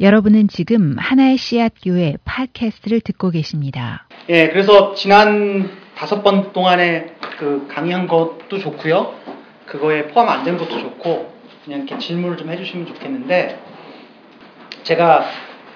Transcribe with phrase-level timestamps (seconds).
[0.00, 4.06] 여러분은 지금 하나의 씨앗 교회 팟캐스트를 듣고 계십니다.
[4.30, 9.14] 예, 그래서 지난 다섯 번 동안에 그 강의한 것도 좋고요.
[9.66, 11.32] 그거에 포함 안 된 것도 좋고
[11.64, 13.60] 그냥 이렇게 질문을 좀 해주시면 좋겠는데
[14.84, 15.26] 제가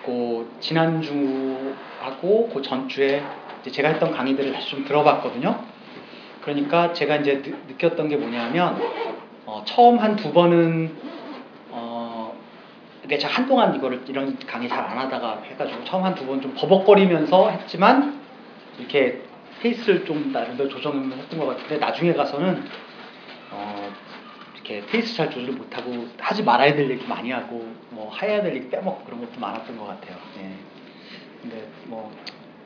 [0.07, 3.23] 그 지난 주하고 그 전주에
[3.71, 5.59] 제가 했던 강의들을 다시 좀 들어봤거든요.
[6.43, 8.79] 그러니까 제가 이제 느, 꼈던게 뭐냐면
[9.45, 11.24] 어, 처음 한 두 번은 어,
[13.05, 16.55] 이게 제가 한동안 이거를 이런 강의 잘 안 하다가 해가지고 처음 한 두 번 좀
[16.55, 18.19] 버벅거리면서 했지만
[18.79, 19.23] 이렇게
[19.61, 22.65] 페이스를 좀 나름대로 조정을 했던 것 같은데 나중에 가서는
[23.51, 23.93] 어,
[24.55, 28.69] 이렇게 페이스 잘 조절 못하고 하지 말아야 될 얘기 많이 하고 뭐 해야 될 얘기
[28.71, 30.17] 빼먹고 그런 것도 많았던 것 같아요.
[30.41, 30.51] 예.
[31.43, 32.11] 근데 뭐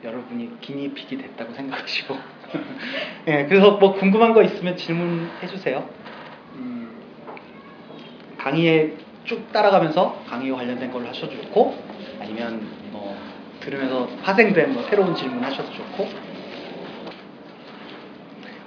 [0.03, 2.17] 여러분이 guinea pig이 됐다고 생각하시고
[3.27, 5.87] 예, 그래서 뭐 궁금한 거 있으면 질문해 주세요.
[6.55, 6.89] 음,
[8.37, 8.93] 강의에
[9.29, 11.77] 쭉 따라가면서 강의와 관련된 걸로 하셔도 좋고
[12.19, 13.15] 아니면 뭐
[13.59, 16.09] 들으면서 파생된 뭐 새로운 질문 하셔도 좋고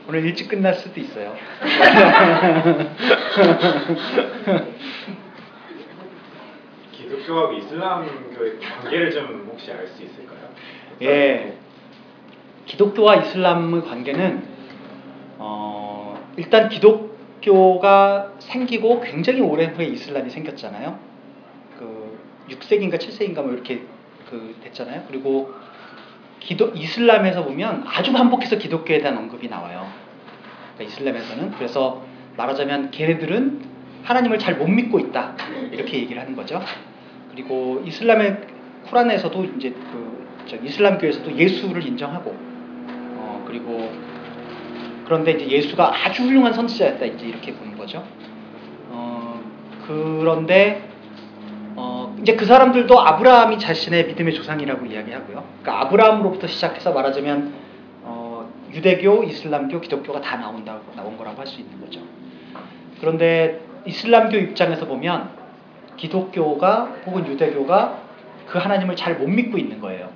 [0.06, 1.34] 오늘 일찍 끝날 수도 있어요.
[6.92, 10.48] 기독교하고 이슬람교의 관계를 좀 혹시 알 수 있을까요?
[11.02, 11.56] 예.
[12.66, 14.44] 기독교와 이슬람의 관계는
[15.38, 17.11] 어, 일단 기독
[17.42, 20.98] 교가 생기고 굉장히 오랜 후에 이슬람이 생겼잖아요.
[21.78, 22.18] 그
[22.50, 23.82] 6세기인가 7세기인가 뭐 이렇게
[24.30, 25.04] 그 됐잖아요.
[25.08, 25.52] 그리고
[26.40, 29.86] 기도 이슬람에서 보면 아주 반복해서 기독교에 대한 언급이 나와요.
[30.74, 32.04] 그러니까 이슬람에서는 그래서
[32.36, 33.60] 말하자면 걔네들은
[34.04, 35.36] 하나님을 잘 못 믿고 있다
[35.70, 36.60] 이렇게 얘기를 하는 거죠.
[37.30, 38.40] 그리고 이슬람의
[38.88, 40.22] 쿠란에서도 이제 그
[40.64, 43.90] 이슬람교에서도 예수를 인정하고 어 그리고
[45.12, 48.02] 그런데 이제 예수가 아주 훌륭한 선지자였다 이제 이렇게 보는 거죠.
[48.88, 49.38] 어
[49.86, 50.88] 그런데
[51.76, 55.44] 어 이제 그 사람들도 아브라함이 자신의 믿음의 조상이라고 이야기하고요.
[55.60, 57.52] 그러니까 아브라함으로부터 시작해서 말하자면
[58.04, 62.00] 어 유대교, 이슬람교, 기독교가 다 나온다고 나온 거라고 할 수 있는 거죠.
[62.98, 65.28] 그런데 이슬람교 입장에서 보면
[65.98, 67.98] 기독교가 혹은 유대교가
[68.46, 70.08] 그 하나님을 잘 못 믿고 있는 거예요.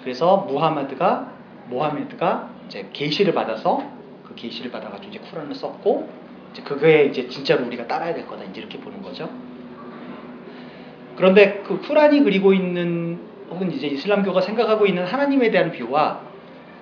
[0.00, 1.28] 그래서 무하마드가
[1.68, 3.93] 모하메드가 이제 계시를 받아서
[4.34, 6.08] 그 계시를 받아가지고 이제 쿠란을 썼고
[6.52, 9.30] 이제 그거에 이제 진짜로 우리가 따라야 될 거다 이제 이렇게 보는 거죠.
[11.16, 13.18] 그런데 그 쿠란이 그리고 있는
[13.50, 16.20] 혹은 이제 이슬람교가 생각하고 있는 하나님에 대한 뷰와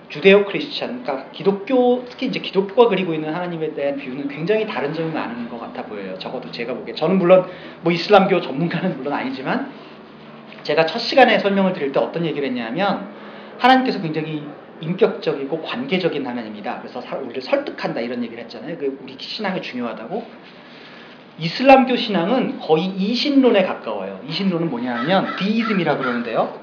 [0.08, 5.10] 주데오 크리스찬, 그러니까 기독교 특히 이제 기독교가 그리고 있는 하나님에 대한 뷰는 굉장히 다른 점이
[5.10, 6.18] 많은 것 같아 보여요.
[6.18, 7.46] 적어도 제가 보기에 저는 물론
[7.80, 9.70] 뭐 이슬람교 전문가는 물론 아니지만
[10.64, 13.08] 제가 첫 시간에 설명을 드릴 때 어떤 얘기를 했냐면
[13.58, 14.46] 하나님께서 굉장히
[14.82, 16.80] 인격적이고 관계적인 하나님이다.
[16.80, 18.76] 그래서 우리를 설득한다 이런 얘기를 했잖아요.
[18.78, 20.26] 그 우리 신앙이 중요하다고.
[21.38, 24.20] 이슬람교 신앙은 거의 이신론에 가까워요.
[24.28, 26.60] 이신론은 뭐냐면 디이즘이라 그러는데요.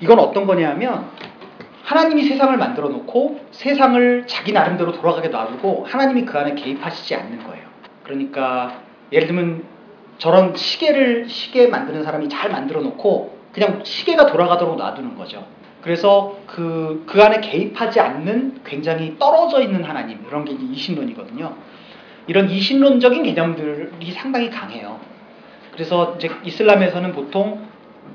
[0.00, 1.06] 이건 어떤 거냐면
[1.84, 7.64] 하나님이 세상을 만들어 놓고 세상을 자기 나름대로 돌아가게 놔두고 하나님이 그 안에 개입하시지 않는 거예요.
[8.04, 9.64] 그러니까 예를 들면
[10.18, 15.44] 저런 시계를 시계 만드는 사람이 잘 만들어 놓고 그냥 시계가 돌아가도록 놔두는 거죠.
[15.82, 21.54] 그래서 그, 그 안에 개입하지 않는 굉장히 떨어져 있는 하나님, 이런 게 이신론이거든요.
[22.28, 25.00] 이런 이신론적인 개념들이 상당히 강해요.
[25.72, 27.66] 그래서 이제 이슬람에서는 보통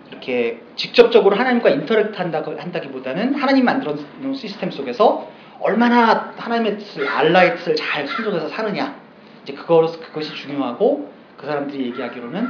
[0.10, 5.30] 이렇게 직접적으로 하나님과 인터랙트 한다고 한다기보다는 하나님 만들어 놓은 시스템 속에서
[5.60, 8.96] 얼마나 하나님의 뜻을 알라의 뜻을 잘 순종해서 사느냐
[9.44, 12.48] 이제 그거 그것이 중요하고 그 사람들이 얘기하기로는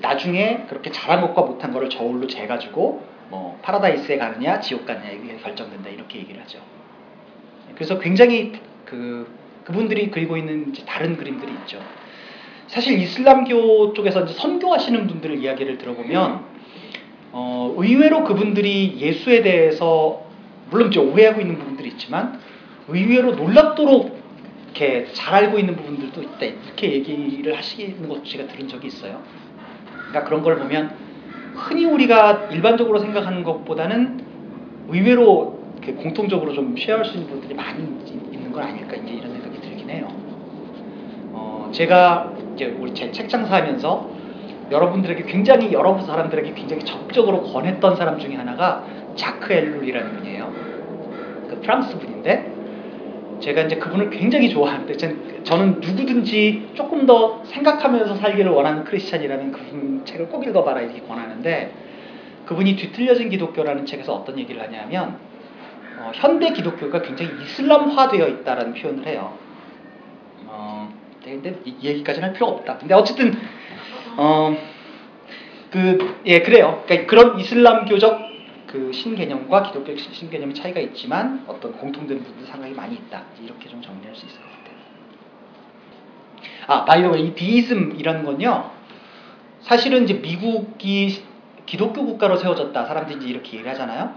[0.00, 5.88] 나중에 그렇게 잘한 것과 못한 거를 저울로 재가지고 뭐 파라다이스에 가느냐 지옥 가느냐 이게 결정된다
[5.88, 6.58] 이렇게 얘기를 하죠.
[7.74, 8.52] 그래서 굉장히
[8.84, 9.26] 그
[9.64, 11.80] 그분들이 그리고 있는 다른 그림들이 있죠.
[12.66, 16.44] 사실 이슬람교 쪽에서 선교하시는 분들의 이야기를 들어보면
[17.32, 20.26] 어, 의외로 그분들이 예수에 대해서
[20.68, 22.38] 물론 이제 오해하고 있는 부분들이 있지만
[22.88, 24.20] 의외로 놀랍도록
[24.64, 29.22] 이렇게 잘 알고 있는 부분들도 있다 이렇게 얘기를 하시는 것 제가 들은 적이 있어요.
[30.10, 31.01] 그러니까 그런 걸 보면
[31.54, 34.20] 흔히 우리가 일반적으로 생각하는 것보다는
[34.88, 35.62] 의외로
[35.96, 37.82] 공통적으로 좀 쉐어할 수 있는 부분들이 많이
[38.30, 40.20] 있는 건 아닐까 이제 이런 생각이 들긴 해요.
[41.32, 44.16] 어, 제가 이제 우리 제 책 장사하면서
[44.70, 50.56] 여러분들에게 굉장히 여러 사람들에게 굉장히 적극적으로 권했던 사람 중에 하나가 자크 엘룰이라는 분이에요.
[51.48, 52.51] 그 프랑스 분인데
[53.42, 54.96] 제가 이제 그분을 굉장히 좋아하는데
[55.44, 61.74] 저는 누구든지 조금 더 생각하면서 살기를 원하는 크리스찬이라는 그분 책을 꼭 읽어봐라 이렇게 권하는데
[62.46, 65.18] 그분이 뒤틀려진 기독교라는 책에서 어떤 얘기를 하냐면
[65.98, 69.36] 어, 현대 기독교가 굉장히 이슬람화되어 있다라는 표현을 해요.
[70.46, 70.92] 어,
[71.22, 72.78] 근데 이 얘기까지는 할 필요가 없다.
[72.78, 73.34] 근데 어쨌든
[74.16, 74.56] 어,
[75.70, 76.82] 그, 예, 그래요.
[76.86, 78.31] 그러니까 그런 이슬람교적
[78.72, 83.22] 그 신개념과 기독교 신개념의 차이가 있지만 어떤 공통된 부분 상당히 많이 있다.
[83.44, 84.62] 이렇게 좀 정리할 수 있을 것 같아요.
[86.68, 88.70] 아, by the way deism이라는 건요.
[89.60, 91.22] 사실은 이제 미국이
[91.66, 92.86] 기독교 국가로 세워졌다.
[92.86, 94.14] 사람들이 이제 이렇게 얘기를 하잖아요.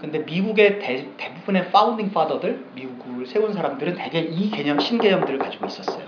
[0.00, 6.06] 근데 미국의 대, 대부분의 founding father들, 미국을 세운 사람들은 대개 이 개념, 신개념들을 가지고 있었어요.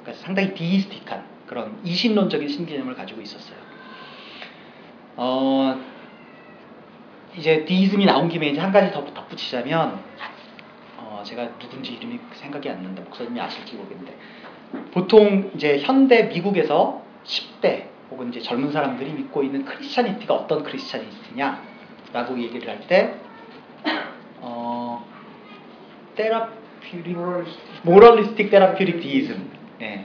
[0.00, 3.56] 그러니까 상당히 디이스틱한 그런 이신론적인 신개념을 가지고 있었어요.
[5.16, 5.91] 어,
[7.36, 9.98] 이제 디이즘이 나온 김에 이제 한 가지 더 덧붙이자면,
[10.98, 13.02] 어, 제가 누군지 이름이 생각이 안 난다.
[13.02, 14.14] 목사님이 아실지 모르겠는데,
[14.92, 22.68] 보통 이제 현대 미국에서 10대 혹은 이제 젊은 사람들이 믿고 있는 크리스찬니티가 어떤 크리스찬니티냐라고 얘기를
[22.68, 23.14] 할 때,
[24.40, 25.04] 어,
[26.14, 27.16] 테라퓨릭,
[27.82, 29.50] 모럴리스틱 테라퓨릭 디이즘,
[29.80, 30.04] 예,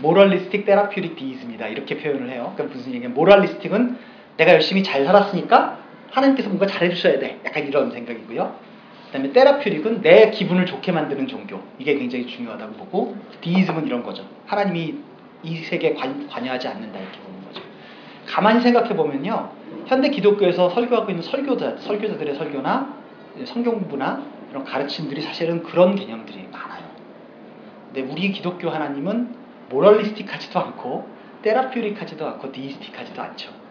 [0.00, 2.52] 모럴리스틱 테라퓨릭 디이즘이다 이렇게 표현을 해요.
[2.56, 3.14] 그러니까 무슨 얘기냐?
[3.14, 3.98] 모럴리스틱은
[4.38, 5.81] 내가 열심히 잘 살았으니까
[6.12, 7.40] 하나님께서 뭔가 잘해주셔야 돼.
[7.44, 8.54] 약간 이런 생각이고요.
[9.06, 11.60] 그 다음에 테라퓨릭은 내 기분을 좋게 만드는 종교.
[11.78, 14.24] 이게 굉장히 중요하다고 보고 디이즘은 이런 거죠.
[14.46, 14.94] 하나님이
[15.42, 17.62] 이 세계에 관, 관여하지 않는다 이렇게 보는 거죠.
[18.26, 19.50] 가만히 생각해 보면요,
[19.86, 22.94] 현대 기독교에서 설교하고 있는 설교자, 설교자들의 설교나
[23.44, 26.84] 성경 공부나 이런 가르침들이 사실은 그런 개념들이 많아요.
[27.92, 29.34] 근데 우리 기독교 하나님은
[29.70, 31.08] 모럴리스틱하지도 않고
[31.42, 33.61] 테라퓨릭하지도 않고 디이스틱하지도 않죠.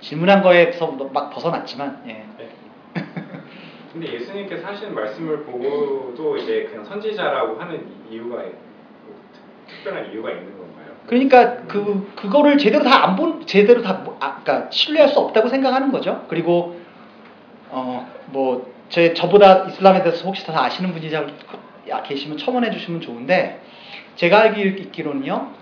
[0.00, 2.24] 질문한 거에서 막 벗어났지만, 예.
[2.38, 2.48] 네.
[3.92, 9.16] 근데 예수님께서 하시는 말씀을 보고도 이제 그냥 선지자라고 하는 이유가 뭐
[9.68, 10.94] 특별한 이유가 있는 건가요?
[11.06, 15.48] 그러니까 그 그거를 제대로 다 안 본 제대로 다 뭐, 아, 그러니까 신뢰할 수 없다고
[15.48, 16.24] 생각하는 거죠.
[16.28, 16.78] 그리고
[17.70, 21.10] 어뭐 제 저보다 이슬람에 대해서 혹시 더 아시는 분이
[22.04, 23.60] 계시면 첨언해 주시면 좋은데
[24.14, 25.59] 제가 알기로는요.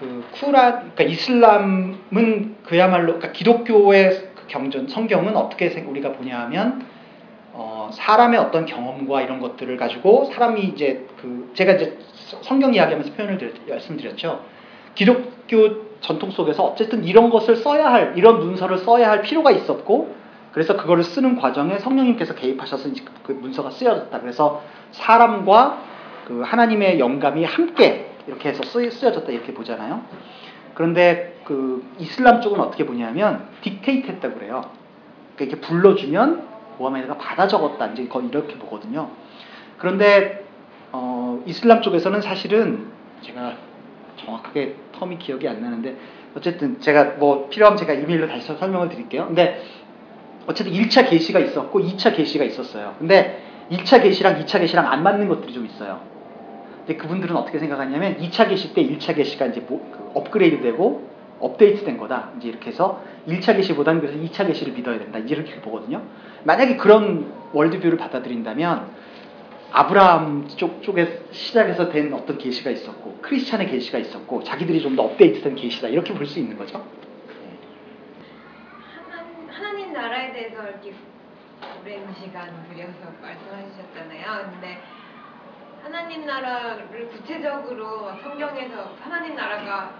[0.00, 6.86] 그 쿠란 그러니까 이슬람은 그야말로 그러니까 기독교의 그 경전 성경은 어떻게 우리가 보냐하면
[7.52, 11.98] 어, 사람의 어떤 경험과 이런 것들을 가지고 사람이 이제 그 제가 이제
[12.42, 14.40] 성경 이야기하면서 표현을 드렸, 말씀드렸죠.
[14.94, 20.14] 기독교 전통 속에서 어쨌든 이런 것을 써야 할 이런 문서를 써야 할 필요가 있었고
[20.52, 22.88] 그래서 그거를 쓰는 과정에 성령님께서 개입하셔서
[23.24, 24.18] 그 문서가 쓰여졌다.
[24.20, 24.62] 그래서
[24.92, 25.82] 사람과
[26.26, 30.02] 그 하나님의 영감이 함께 이렇게 해서 쓰여졌다 이렇게 보잖아요.
[30.74, 34.70] 그런데 그 이슬람 쪽은 어떻게 보냐면 딕테이트 했다고 그래요.
[35.34, 36.48] 그러니까 이렇게 불러주면
[36.78, 39.10] 모하메드가 받아 적었다 이제 거의 이렇게 보거든요.
[39.78, 40.44] 그런데
[40.92, 42.86] 어, 이슬람 쪽에서는 사실은
[43.22, 43.54] 제가
[44.16, 45.96] 정확하게 텀이 기억이 안 나는데
[46.36, 49.26] 어쨌든 제가 뭐 필요하면 제가 이메일로 다시 설명을 드릴게요.
[49.26, 49.62] 근데
[50.46, 52.94] 어쨌든 1차 계시가 있었고 2차 계시가 있었어요.
[52.98, 56.00] 근데 1차 계시랑 2차 계시랑 안 맞는 것들이 좀 있어요.
[56.90, 61.08] 근데 그분들은 어떻게 생각하냐면 2차 계시 때 1차 계시가 이제 뭐, 그 업그레이드 되고
[61.38, 62.32] 업데이트 된 거다.
[62.36, 65.20] 이제 이렇게 해서 1차 계시보다는 그래서 2차 계시를 믿어야 된다.
[65.20, 66.02] 이렇게 보거든요.
[66.42, 68.90] 만약에 그런 월드뷰를 받아들인다면
[69.70, 75.54] 아브라함 쪽, 쪽에 시작해서 된 어떤 계시가 있었고 크리스찬의 계시가 있었고 자기들이 좀 더 업데이트된
[75.54, 75.86] 계시다.
[75.86, 76.84] 이렇게 볼 수 있는 거죠.
[79.48, 80.92] 하나님 나라에 대해서 이렇게
[81.80, 84.50] 오랜 시간 들여서 말씀하셨잖아요.
[84.50, 84.80] 근데
[85.82, 89.94] 하나님 나라를 구체적으로 성경에서 하나님 나라가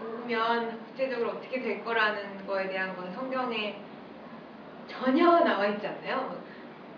[0.00, 3.80] 오면 구체적으로 어떻게 될 거라는 거에 대한 건 성경에
[4.86, 6.40] 전혀 나와 있지 않나요?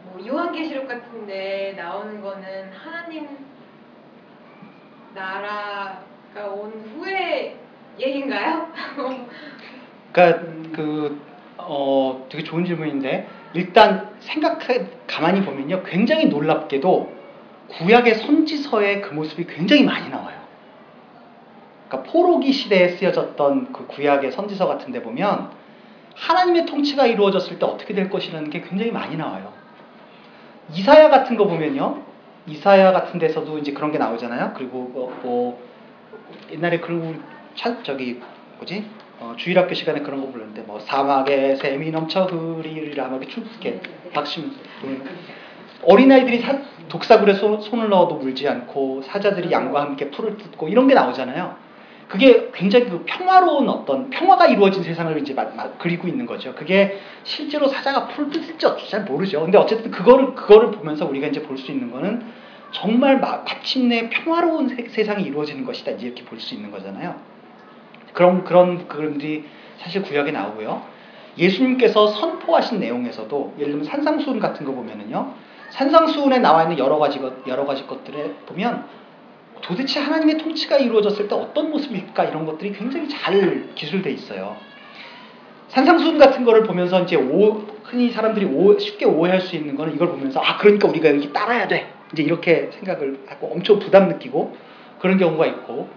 [0.04, 3.28] 뭐 요한계시록 같은데 나오는 거는 하나님
[5.14, 7.57] 나라가 온 후에
[7.99, 8.71] 얘기인가요?
[10.12, 11.21] 그러니까 그
[11.57, 17.18] 어, 되게 좋은 질문인데 일단 생각해 가만히 보면요 굉장히 놀랍게도
[17.69, 20.39] 구약의 선지서에 그 모습이 굉장히 많이 나와요.
[21.89, 25.51] 그러니까 포로기 시대에 쓰여졌던 그 구약의 선지서 같은 데 보면
[26.15, 29.53] 하나님의 통치가 이루어졌을 때 어떻게 될 것이라는 게 굉장히 많이 나와요.
[30.75, 32.03] 이사야 같은 거 보면요.
[32.47, 34.53] 이사야 같은 데서도 이제 그런 게 나오잖아요.
[34.57, 35.63] 그리고 뭐, 뭐
[36.51, 37.15] 옛날에 그리고
[37.85, 38.21] 저기
[38.59, 38.85] 뭐지?
[39.21, 43.81] 어, 주일학교 시간에 그런 거 불렀는데 뭐 사막에 샘이 넘쳐 흐리리라 막 이렇게
[44.13, 44.53] 박심
[45.83, 50.88] 어린 아이들이 사, 독사굴에 소, 손을 넣어도 물지 않고 사자들이 양과 함께 풀을 뜯고 이런
[50.88, 51.57] 게 나오잖아요.
[52.09, 56.54] 그게 굉장히 그 평화로운 어떤 평화가 이루어진 세상을 이제 마, 마, 그리고 있는 거죠.
[56.54, 59.42] 그게 실제로 사자가 풀을 뜯을지 어쩔지 잘 모르죠.
[59.42, 62.23] 근데 어쨌든 그거를 그거를 보면서 우리가 이제 볼 수 있는 거는
[62.73, 65.92] 정말 마, 마침내 평화로운 세, 상이 이루어지는 것이다.
[65.92, 67.16] 이렇게 볼 수 있는 거잖아요.
[68.14, 69.45] 그런 그런 그림들이
[69.78, 70.83] 사실 구약에 나오고요.
[71.37, 75.35] 예수님께서 선포하신 내용에서도 예를 들면 산상수훈 같은 거 보면은요.
[75.71, 78.85] 산상수훈에 나와 있는 여러 가지 것 여러 가지 것들에 보면
[79.61, 84.57] 도대체 하나님의 통치가 이루어졌을 때 어떤 모습일까 이런 것들이 굉장히 잘 기술돼 있어요.
[85.69, 90.09] 산상수훈 같은 거를 보면서 이제 오, 흔히 사람들이 오, 쉽게 오해할 수 있는 거는 이걸
[90.09, 94.57] 보면서 아 그러니까 우리가 여기 따라야 돼 이제 이렇게 생각을 하고 엄청 부담 느끼고
[94.99, 95.89] 그런 경우가 있고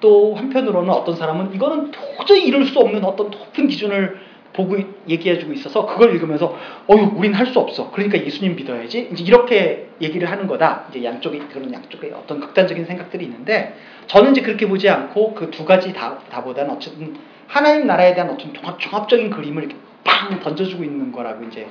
[0.00, 4.18] 또 한편으로는 어떤 사람은 이거는 도저히 이룰 수 없는 어떤 높은 기준을
[4.52, 4.76] 보고
[5.08, 6.56] 얘기해주고 있어서 그걸 읽으면서
[6.90, 11.38] 어유 우린 할 수 없어 그러니까 예수님 믿어야지 이제 이렇게 얘기를 하는 거다 이제 양쪽에
[11.52, 13.76] 그런 양쪽에 어떤 극단적인 생각들이 있는데
[14.06, 17.16] 저는 이제 그렇게 보지 않고 그 두 가지 다 다보다는 어쨌든
[17.46, 21.66] 하나님 나라에 대한 어떤 종합, 적인 그림을 이렇게 빵 던져주고 있는 거라고 이제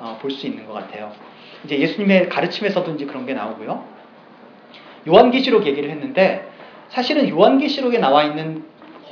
[0.00, 1.12] 어, 볼 수 있는 것 같아요.
[1.64, 3.84] 이제 예수님의 가르침에서도 이제 그런 게 나오고요.
[5.06, 6.48] 요한계시록 얘기를 했는데
[6.88, 8.64] 사실은 요한계시록에 나와 있는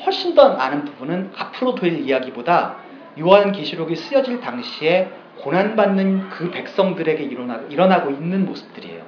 [0.05, 2.77] 훨씬 더 많은 부분은 앞으로 될 이야기보다
[3.21, 5.09] 요한계시록이 쓰여질 당시에
[5.41, 9.03] 고난받는 그 백성들에게 일어나고, 일어나고 있는 모습들이에요.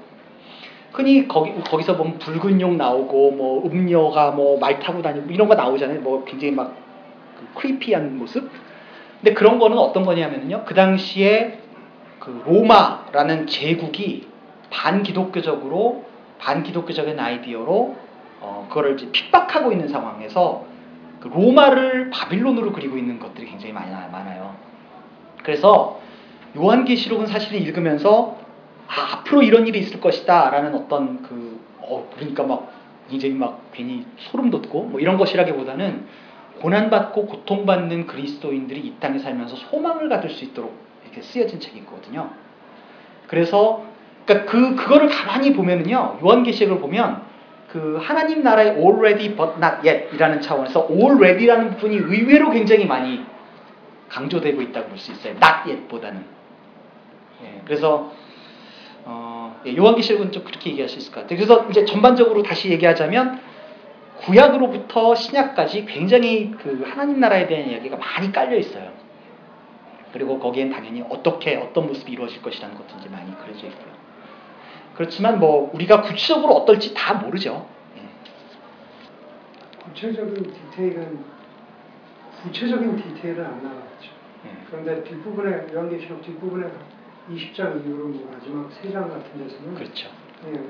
[0.92, 5.54] 흔히 거기, 거기서 보면 붉은 용 나오고, 뭐, 음녀가 뭐, 말 타고 다니고, 이런 거
[5.54, 6.00] 나오잖아요.
[6.00, 6.74] 뭐, 굉장히 막,
[7.38, 8.50] 그 크리피한 모습.
[9.20, 10.64] 근데 그런 거는 어떤 거냐면요.
[10.66, 11.58] 그 당시에
[12.18, 14.26] 그 로마라는 제국이
[14.70, 16.04] 반기독교적으로,
[16.38, 17.96] 반기독교적인 아이디어로,
[18.40, 20.71] 어, 그거를 이제 핍박하고 있는 상황에서
[21.22, 24.56] 그 로마를 바빌론으로 그리고 있는 것들이 굉장히 많이 많아요.
[25.44, 26.00] 그래서
[26.56, 28.38] 요한계시록은 사실 읽으면서
[28.88, 32.72] 아, 앞으로 이런 일이 있을 것이다 라는 어떤 그 어, 그러니까 막
[33.08, 36.06] 굉장히 막 괜히 소름 돋고 뭐 이런 것이라기보다는
[36.60, 40.74] 고난받고 고통받는 그리스도인들이 이 땅에 살면서 소망을 가질 수 있도록
[41.04, 42.30] 이렇게 쓰여진 책이거든요.
[43.28, 43.84] 그래서
[44.26, 47.31] 그러니까 그 그거를 가만히 보면은요 요한계시록을 보면
[47.72, 53.24] 그 하나님 나라의 already but not yet 이라는 차원에서 already라는 부분이 의외로 굉장히 많이
[54.10, 55.32] 강조되고 있다고 볼 수 있어요.
[55.32, 56.22] not yet보다는.
[57.44, 58.12] 예, 그래서
[59.06, 61.38] 어, 예, 요한계시록은 좀 그렇게 얘기할 수 있을 것 같아요.
[61.38, 63.40] 그래서 이제 전반적으로 다시 얘기하자면
[64.18, 68.92] 구약으로부터 신약까지 굉장히 그 하나님 나라에 대한 이야기가 많이 깔려 있어요.
[70.12, 74.01] 그리고 거기엔 당연히 어떻게 어떤 모습이 이루어질 것이라는 것도 이제 많이 그려져 있고요.
[75.02, 77.66] 그렇지만 뭐 우리가 구체적으로 어떨지 다 모르죠.
[77.96, 78.02] 예.
[79.82, 81.24] 구체적인 디테일은
[82.44, 84.10] 구체적인 디테일은 안 나왔죠.
[84.46, 84.50] 예.
[84.70, 86.70] 그런데 뒷부분에 요한계시록 뒷부분에
[87.30, 90.08] 20장 이후로 뭐 마지막 3장 같은 데서는 그렇죠.
[90.46, 90.60] 예,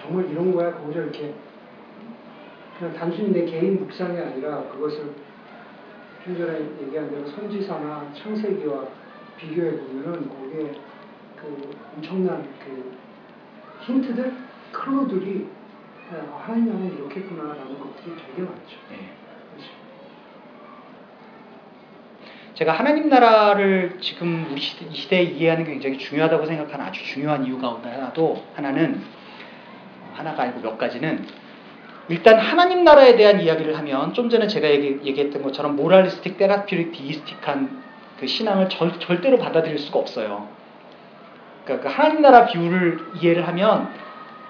[0.00, 1.34] 정말 이런 거야 거기서 이렇게
[2.78, 5.12] 그냥 단순히 내 개인 묵상이 아니라 그것을
[6.24, 8.86] 좀 전에 얘기한 대로 선지사나 창세기와
[9.36, 10.72] 비교해 보면은 거기에
[11.36, 12.93] 그 엄청난 그
[13.86, 14.32] 힌트들,
[14.72, 15.46] 클로들이
[16.10, 18.76] 아, 하나님은 이렇겠구나라는 것들이 되게 많죠.
[18.92, 18.96] 예.
[19.54, 19.72] 그렇죠.
[22.54, 27.02] 제가 하나님 나라를 지금 우리 시대, 이 시대 에 이해하는 게 굉장히 중요하다고 생각하는 아주
[27.04, 29.02] 중요한 이유 가운데 하나도 하나는
[30.14, 31.26] 하나가 아니고 몇 가지는
[32.08, 37.82] 일단 하나님 나라에 대한 이야기를 하면 좀 전에 제가 얘기, 했던 것처럼 모랄리스틱, 테라피릭, 디이스틱한
[38.20, 40.48] 그 신앙을 절, 절대로 받아들일 수가 없어요.
[41.64, 43.88] 그러니까 그 하나님 나라 비유를 이해를 하면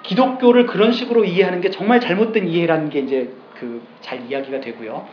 [0.03, 5.09] 기독교를 그런 식으로 이해하는 게 정말 잘못된 이해라는 게 이제 그 잘 이야기가 되고요.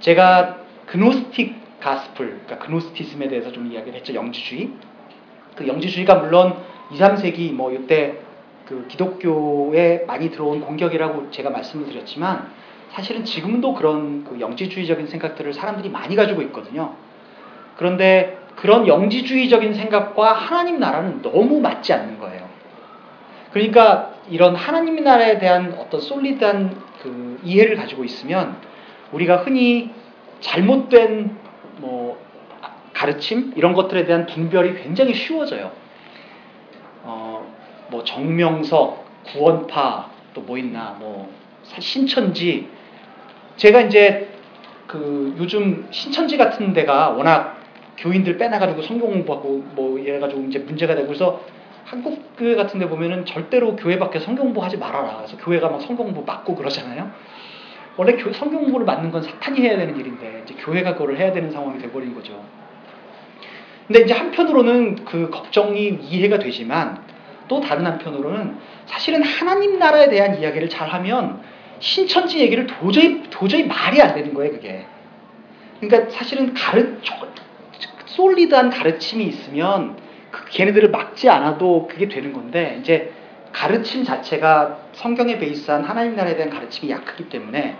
[0.00, 4.14] 제가 그노스틱 가스플, 그러니까 그노스티즘에 대해서 좀 이야기를 했죠.
[4.14, 4.70] 영지주의.
[5.54, 6.56] 그 영지주의가 물론
[6.90, 8.18] 2, 3세기 뭐 이때
[8.66, 12.50] 그 기독교에 많이 들어온 공격이라고 제가 말씀을 드렸지만
[12.92, 16.94] 사실은 지금도 그런 그 영지주의적인 생각들을 사람들이 많이 가지고 있거든요.
[17.76, 22.48] 그런데 그런 영지주의적인 생각과 하나님 나라는 너무 맞지 않는 거예요.
[23.52, 28.56] 그러니까 이런 하나님 나라에 대한 어떤 솔리드한 그 이해를 가지고 있으면
[29.12, 29.90] 우리가 흔히
[30.40, 31.36] 잘못된
[31.78, 32.18] 뭐
[32.92, 35.72] 가르침 이런 것들에 대한 분별이 굉장히 쉬워져요.
[37.02, 37.46] 어,
[37.90, 41.32] 뭐 정명석, 구원파 또 뭐 있나 뭐
[41.78, 42.68] 신천지
[43.56, 44.28] 제가 이제
[44.86, 47.56] 그 요즘 신천지 같은 데가 워낙
[47.96, 51.40] 교인들 빼놔가지고 성경 공부하고 뭐 이래가지고 이제 문제가 되고 그래서
[51.84, 55.18] 한국 교회 같은 데 보면은 절대로 교회 밖에 성경 공부하지 말아라.
[55.18, 57.10] 그래서 교회가 막 성경 공부 막고 그러잖아요.
[57.96, 61.50] 원래 교, 성경 공부를 맡는 건 사탄이 해야 되는 일인데 이제 교회가 그걸 해야 되는
[61.50, 62.42] 상황이 돼버린 거죠.
[63.86, 67.04] 근데 이제 한편으로는 그 걱정이 이해가 되지만
[67.48, 71.42] 또 다른 한편으로는 사실은 하나님 나라에 대한 이야기를 잘 하면
[71.78, 74.86] 신천지 얘기를 도저히 도저히 말이 안 되는 거예요, 그게.
[75.80, 76.96] 그러니까 사실은 가르
[78.16, 79.96] 솔리드한 가르침이 있으면
[80.30, 83.12] 그 걔네들을 막지 않아도 그게 되는 건데 이제
[83.52, 87.76] 가르침 자체가 성경에 베이스한 하나님 나라에 대한 가르침이 약하기 때문에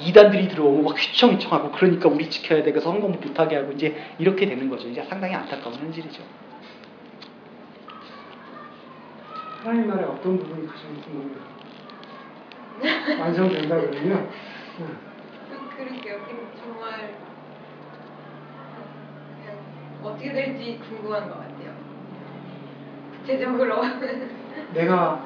[0.00, 2.72] 이단들이 들어오고 막 휘청휘청하고 그러니까 우리 지켜야 돼.
[2.72, 4.88] 그래서 성공 못하게 하고 이제 이렇게 되는 거죠.
[4.88, 6.22] 이제 상당히 안타까운 현실이죠.
[9.62, 11.54] 하나님 나라의 어떤 부분이 가장 궁금해요?
[13.20, 14.28] 완성된다 그러면
[14.80, 14.96] 응.
[15.48, 16.18] 그- 그러게요.
[16.26, 17.14] 그- 정말
[20.04, 21.72] 어떻게 될지 궁금한 것 같아요.
[23.20, 23.82] 구체적으로.
[24.74, 25.24] 내가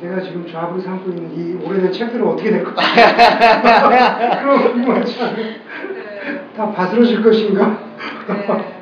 [0.00, 2.76] 내가 지금 좌부 삼고 있는 이 오래된 책들은 어떻게 될 거야?
[4.40, 5.18] 그런 거 궁금하지?
[5.18, 5.60] 네.
[6.56, 7.78] 다 바스러질 것인가?
[8.28, 8.76] 네.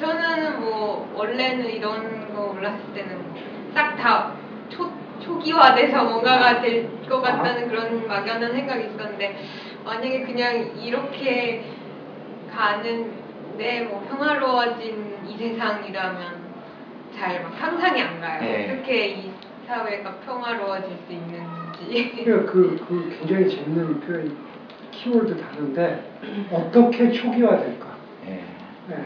[0.00, 3.18] 저는 뭐 원래는 이런 거 올랐을 때는
[3.74, 4.32] 싹 다
[5.20, 9.36] 초기화돼서 뭔가가 될 것 같다는 그런 막연한 생각이 있었는데
[9.84, 11.64] 만약에 그냥 이렇게
[12.52, 13.12] 가는
[13.56, 16.46] 데 뭐 평화로워진 이 세상이라면
[17.16, 18.40] 잘 막 상상이 안 가요.
[18.40, 18.72] 네.
[18.72, 19.32] 어떻게 이
[19.66, 22.22] 사회가 평화로워질 수 있는지.
[22.24, 24.36] 그러니까 그, 그 굉장히 재밌는 표현
[24.92, 26.12] 키워드 다른데
[26.52, 27.86] 어떻게 초기화될까?
[28.26, 28.44] 예.
[28.88, 28.96] 네.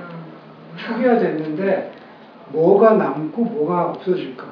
[0.76, 1.92] 초기화됐는데
[2.48, 4.44] 뭐가 남고 뭐가 없어질까?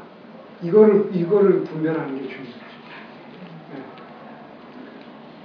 [0.62, 2.54] 이거를 이거를 분별하는 게 중요해요.
[3.72, 3.82] 네.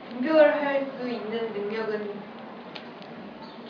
[0.09, 2.22] 분별할 수 있는 능력은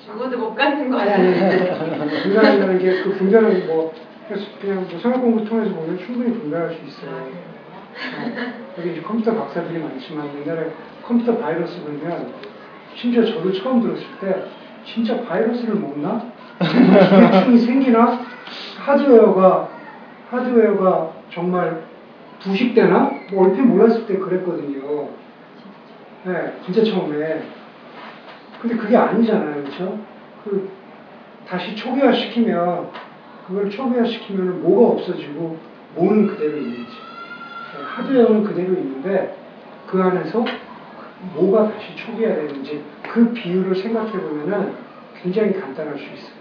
[0.05, 1.75] 죽어도 못 갖는 거 아니 같아요.
[2.01, 3.93] 아니 분별한다는 게 그 분별은 뭐
[4.61, 7.11] 그냥 뭐 생활 공부 통해서 보면 충분히 분별할 수 있어요.
[7.15, 10.71] 어, 여기 이제 컴퓨터 박사들이 많지만 옛날에
[11.03, 12.33] 컴퓨터 바이러스 보면
[12.95, 14.45] 심지어 저도 처음 들었을 때
[14.85, 16.25] 진짜 바이러스를 먹나?
[16.59, 18.19] 기계충이 생기나?
[18.79, 19.69] 하드웨어가
[20.29, 21.83] 하드웨어가 정말
[22.39, 23.11] 부식되나?
[23.31, 25.07] 뭐 얼핏 몰랐을 때 그랬거든요.
[26.25, 27.43] 네, 진짜 처음에.
[28.63, 29.99] 근데 그게 아니잖아요, 그렇죠?
[30.45, 30.69] 그
[31.45, 32.91] 다시 초기화 시키면
[33.45, 35.57] 그걸 초기화 시키면 뭐가 없어지고
[35.95, 39.35] 뭐는 그대로 있는지 네, 하드웨어는 그대로 있는데
[39.85, 40.45] 그 안에서
[41.35, 44.75] 뭐가 다시 초기화되는지 그 비율을 생각해 보면은
[45.21, 46.33] 굉장히 간단할 수 있어요.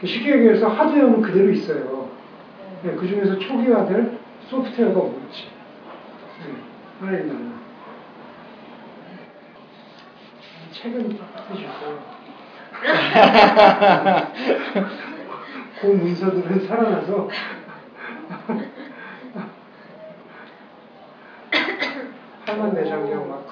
[0.00, 2.08] 그 쉽게 얘기해서 하드웨어는 그대로 있어요.
[2.82, 4.18] 네, 그 중에서 초기화될
[4.50, 5.48] 소프트웨어가 뭐지?
[6.40, 6.54] 네,
[7.00, 7.63] 하나님 나라.
[10.74, 11.18] 책은
[11.50, 11.98] 해줄 거예요.
[15.80, 17.28] 그 문서들은 살아나서
[22.46, 23.46] 하만 내장경 막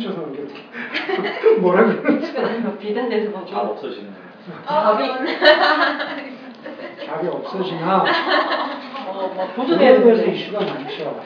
[0.00, 0.42] 쳐서 넘겨
[1.60, 2.32] 뭐라 그러지?
[2.78, 4.18] 비단에서 보고 잘 없어지는 거.
[4.64, 5.08] 답이
[7.06, 8.04] 답이 없어지나
[9.06, 11.22] 뭐, 뭐 대해서 보존되는 이슈가 많죠.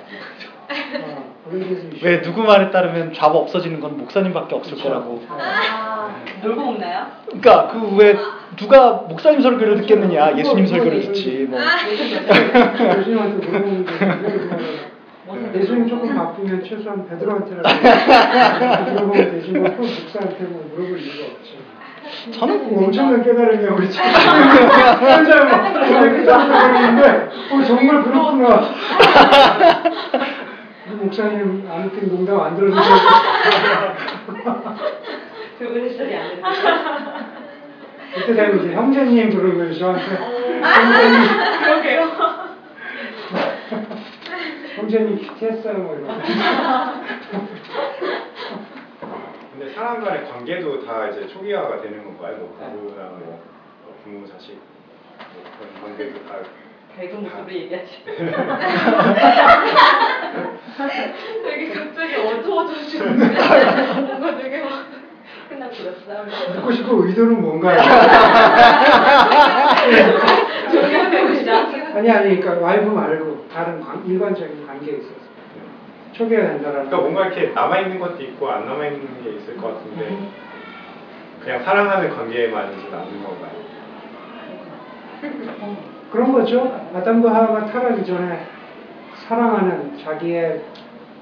[0.73, 2.05] 이슈.
[2.05, 4.89] 왜 누구 말에 따르면 좌보 없어지는 건 목사님밖에 없을 그렇죠.
[4.89, 5.23] 거라고.
[5.29, 6.11] 아,
[6.43, 7.07] 놀고 먹나요?
[7.27, 8.17] 그러니까 그 왜
[8.57, 11.59] 누가 목사님 설교를 듣겠느냐 예수님 설교를 듣지 뭐.
[12.99, 13.93] 예수님한테 물어보는데
[15.27, 17.69] 무슨 예수님 조금 바쁘면 최소한 베드로한테라도
[18.93, 21.63] 물어보면 되지 뭐꼭 목사한테 뭐 물어볼 이유가 없죠.
[22.39, 28.61] 저는 엄청난 깨달음이야 우리 지금 혼자 막 이렇게 잡혀버리는데 어 정말 그렇구나
[30.91, 32.91] 목사님 아무튼 농담 안 들어주셔서.
[35.59, 36.43] 그분의 소리 안 듣는
[38.15, 40.17] 그때 되면 이제 형제님 그러고요 저한테
[40.61, 41.17] 형제님.
[41.63, 42.01] 그러게요.
[44.77, 46.13] 형제님 큐티 했어요 뭐 이러고
[49.53, 52.37] 근데 사람 간의 관계도 다 이제 초기화가 되는 건가요?
[52.39, 53.41] 뭐 부부랑 뭐
[53.87, 54.63] 어, 부모 자식 뭐
[55.59, 56.31] 그런 관계도 다
[56.97, 57.91] 밝은 목소리 얘기하지.
[61.45, 64.87] 되게 갑자기 어두워져지고 뭔가 되게 막
[65.49, 66.53] 그랬어.
[66.55, 67.79] 듣고 싶고 의도는 뭔가요?
[71.95, 75.15] 아니 아니 그러니까 와이프 말고 다른 관- 일반적인 관계에 있어서
[76.13, 79.75] 초기화 된다라는 그러니까 뭔가 이렇게 남아 있는 것도 있고 안 남아 있는 게 있을 것
[79.75, 80.29] 같은데
[81.43, 83.53] 그냥 사랑하는 관계만 이제 남는 건가요?
[86.13, 86.61] 그런 거죠.
[86.95, 88.45] 아담과 하와가 타락이 전에
[89.27, 90.63] 사랑하는 자기의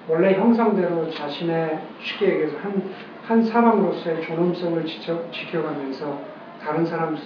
[0.08, 2.82] 원래 형상대로 자신의 쉽게 얘기해서 한,
[3.24, 6.18] 한 사람으로서의 존엄성을 지켜, 지켜가면서
[6.60, 7.18] 다른 사람의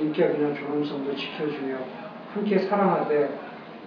[0.00, 1.76] 인격이나 존엄성도 지켜주며
[2.34, 3.38] 함께 사랑하되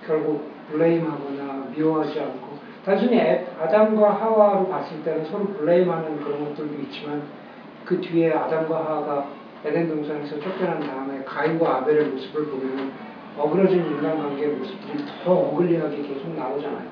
[0.06, 7.22] 결국 블레임하거나 미워하지 않고 단순히 애- 아담과 하와로 봤을 때는 서로 블레임하는 그런 것들도 있지만
[7.84, 9.26] 그 뒤에 아담과 하와가
[9.65, 12.91] 에덴 동산에서 쫓겨난 다음에 가인과 아벨의 모습을 보면
[13.38, 16.88] 어그러진 인간관계의 모습들이 더 어글리하게 계속 나오잖아요.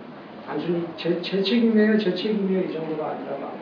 [0.45, 3.53] 단순히 제, 제 책임이에요, 제 책임이에요 이 정도가 아니라 막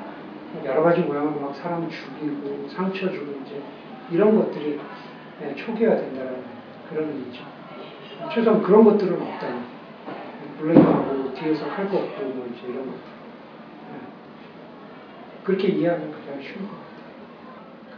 [0.65, 3.62] 여러 가지 모양으로 막 사람 죽이고 상처 주고 이제
[4.10, 4.80] 이런 것들이
[5.41, 6.38] 예, 초기화 된다는
[6.89, 7.43] 그런 의미죠.
[8.34, 9.62] 최소한 그런 것들은 없다는
[10.60, 13.00] 블레임하고 뒤에서 할 거 없고 뭐 이제 이런 것들.
[13.91, 15.43] 예.
[15.43, 16.90] 그렇게 이해하면 가장 쉬운 것 같아요.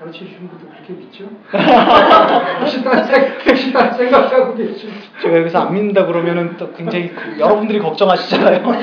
[0.03, 1.23] 가르쳐 주신 분도 그렇게 믿죠?
[2.59, 4.89] 혹시 다른 생- 혹시 다른 생각하고 계시죠?
[5.21, 8.63] 제가 여기서 안 믿는다 그러면은 또 굉장히 그- 여러분들이 걱정하시잖아요.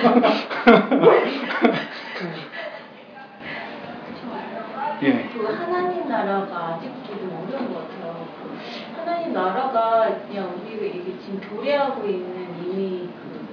[5.03, 5.29] 예.
[5.33, 8.27] 그 하나님 나라가 아직도 좀 어려운 것 같아요.
[8.43, 13.47] 그 하나님 나라가 그냥 우리가 이게 지금 도래하고 있는 이미 그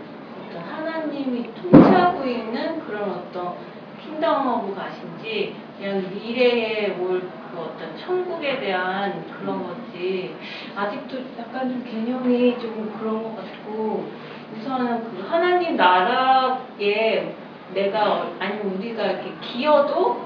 [0.49, 3.56] 어떤 하나님이 통치하고 있는 그런 어떤
[4.03, 7.21] 킹덤하고 가신지 그냥 미래에 올
[7.57, 10.35] 그 어떤 천국에 대한 그런 거지
[10.75, 14.07] 아직도 약간 좀 개념이 좀 그런 것 같고
[14.55, 17.33] 우선은 그 하나님 나라에
[17.73, 20.21] 내가 아니면 우리가 이렇게 기여도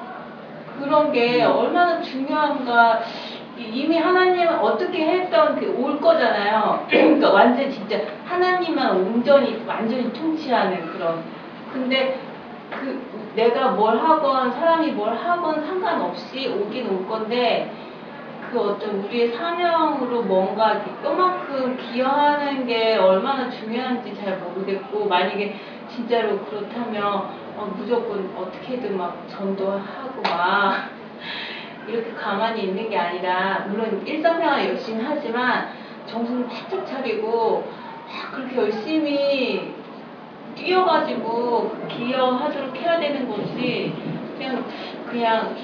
[0.78, 3.02] 그런 게 얼마나 중요한가
[3.58, 6.86] 이미 하나님은 어떻게 했던 그 올 거잖아요.
[6.90, 11.24] 그러니까 완전 진짜 하나님만 온전히 완전히 통치하는 그런.
[11.72, 12.20] 근데
[12.70, 17.72] 그 내가 뭘 하건 사람이 뭘 하건 상관없이 오긴 올 건데
[18.52, 25.56] 그 어떤 우리의 사명으로 뭔가 요만큼 기여하는 게 얼마나 중요한지 잘 모르겠고 만약에
[25.88, 27.06] 진짜로 그렇다면
[27.56, 30.90] 어, 무조건 어떻게든 막 전도하고 막
[31.88, 35.70] 이렇게 가만히 있는 게 아니라 물론 일상생활 열심히 하지만
[36.06, 37.66] 정신을 바짝 차리고
[38.08, 39.81] 막 그렇게 열심히
[40.56, 43.94] 뛰어가지고 기여하도록 해야 되는 거지
[44.38, 44.66] 그냥
[45.10, 45.56] 그냥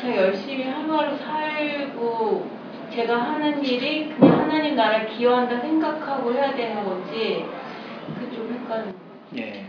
[0.00, 2.46] 그냥 열심히 하루하루 살고
[2.90, 7.44] 제가 하는 일이 그냥 하나님 나라에 기여한다 생각하고 해야 되는 건지
[8.18, 8.84] 그 좀 헷갈려.
[9.36, 9.64] 예.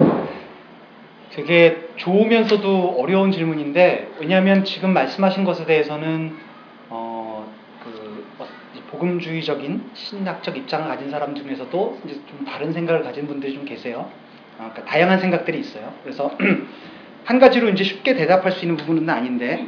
[1.32, 6.36] 되게 좋으면서도 어려운 질문인데 왜냐하면 지금 말씀하신 것에 대해서는
[6.90, 7.48] 어,
[7.84, 13.54] 그 어, 이 복음주의적인 신학적 입장을 가진 사람 중에서도 이제 좀 다른 생각을 가진 분들이
[13.54, 14.10] 좀 계세요.
[14.60, 15.94] 어, 그러니까 다양한 생각들이 있어요.
[16.04, 16.32] 그래서
[17.26, 19.66] 한 가지로 이제 쉽게 대답할 수 있는 부분은 아닌데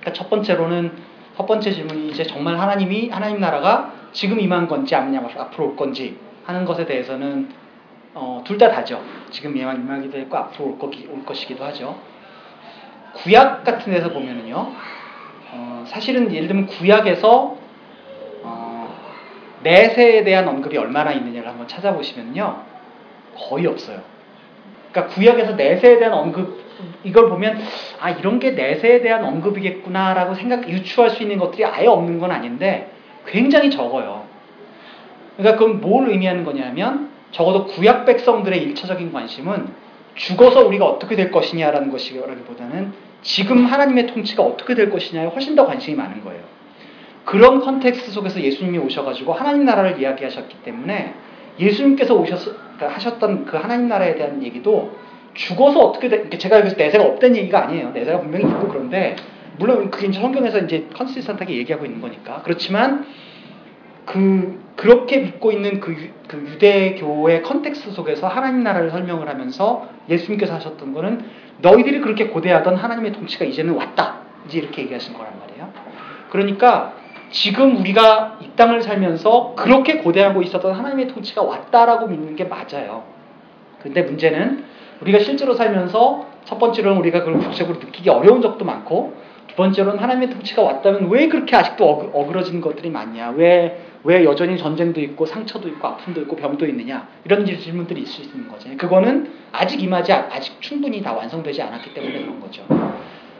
[0.00, 0.92] 그러니까 첫 번째로는
[1.36, 6.18] 첫 번째 질문이 이제 정말 하나님이 하나님 나라가 지금 임한 건지 아니면 앞으로 올 건지
[6.44, 7.48] 하는 것에 대해서는
[8.14, 9.00] 어, 둘 다 다죠.
[9.30, 12.00] 지금 임하- 임하기도 했고 앞으로 올, 거기, 올 것이기도 하죠.
[13.14, 14.72] 구약 같은 데서 보면은요.
[15.52, 17.56] 어, 사실은 예를 들면 구약에서
[18.42, 18.94] 어,
[19.62, 22.62] 내세에 대한 언급이 얼마나 있느냐를 한번 찾아보시면요.
[23.38, 24.00] 거의 없어요.
[24.90, 26.58] 그러니까 구약에서 내세에 대한 언급
[27.02, 27.58] 이걸 보면
[28.00, 32.90] 아 이런 게 내세에 대한 언급이겠구나라고 생각 유추할 수 있는 것들이 아예 없는 건 아닌데
[33.26, 34.24] 굉장히 적어요.
[35.36, 39.68] 그러니까 그건 뭘 의미하는 거냐면 적어도 구약 백성들의 일차적인 관심은
[40.14, 45.96] 죽어서 우리가 어떻게 될 것이냐라는 것이라기보다는 지금 하나님의 통치가 어떻게 될 것이냐에 훨씬 더 관심이
[45.96, 46.42] 많은 거예요.
[47.24, 51.14] 그런 context 속에서 예수님이 오셔가지고 하나님 나라를 이야기하셨기 때문에
[51.60, 54.96] 예수님께서 오셔서 하셨던 그 하나님 나라에 대한 얘기도
[55.34, 56.16] 죽어서 어떻게 돼?
[56.16, 57.90] 그러니까 제가 여기서 내세가 없다는 얘기가 아니에요.
[57.90, 59.16] 내세가 분명히 있고 그런데
[59.58, 63.06] 물론 그게 이제 성경에서 이제 consistent하게 얘기하고 있는 거니까 그렇지만
[64.04, 70.54] 그 그렇게 믿고 있는 그, 유, 그 유대교의 context 속에서 하나님 나라를 설명을 하면서 예수님께서
[70.54, 71.24] 하셨던 거는
[71.60, 74.20] 너희들이 그렇게 고대하던 하나님의 통치가 이제는 왔다.
[74.46, 75.68] 이제 이렇게 얘기하신 거란 말이에요.
[76.30, 76.94] 그러니까
[77.30, 83.04] 지금 우리가 이 땅을 살면서 그렇게 고대하고 있었던 하나님의 통치가 왔다라고 믿는 게 맞아요.
[83.82, 84.64] 근데 문제는
[85.00, 89.14] 우리가 실제로 살면서 첫 번째로는 우리가 그걸 구체적으로 느끼기 어려운 적도 많고
[89.48, 93.30] 두 번째로는 하나님의 통치가 왔다면 왜 그렇게 아직도 어그, 어그러진 것들이 많냐?
[93.30, 97.08] 왜, 왜 여전히 전쟁도 있고 상처도 있고 아픔도 있고 병도 있느냐?
[97.24, 98.70] 이런 질문들이 있을 수 있는 거죠.
[98.76, 102.62] 그거는 아직 임하지 아직 충분히 다 완성되지 않았기 때문에 그런 거죠.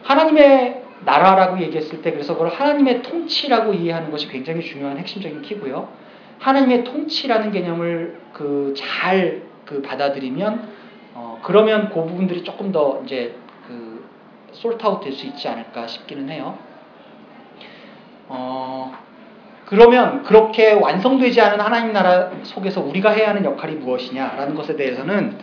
[0.09, 5.89] 하나님의 나라라고 얘기했을 때 그래서 그걸 하나님의 통치라고 이해하는 것이 굉장히 중요한 핵심적인 키고요.
[6.39, 10.79] 하나님의 통치라는 개념을 그잘그 받아들이면
[11.15, 13.35] 어 그러면 그 부분들이 조금 더 이제
[13.67, 14.09] 그
[14.53, 16.57] sort out 될 수 있지 않을까 싶기는 해요.
[18.29, 18.97] 어
[19.67, 25.37] 그러면 그렇게 완성되지 않은 하나님 나라 속에서 우리가 해야 하는 역할이 무엇이냐라는 것에 대해서는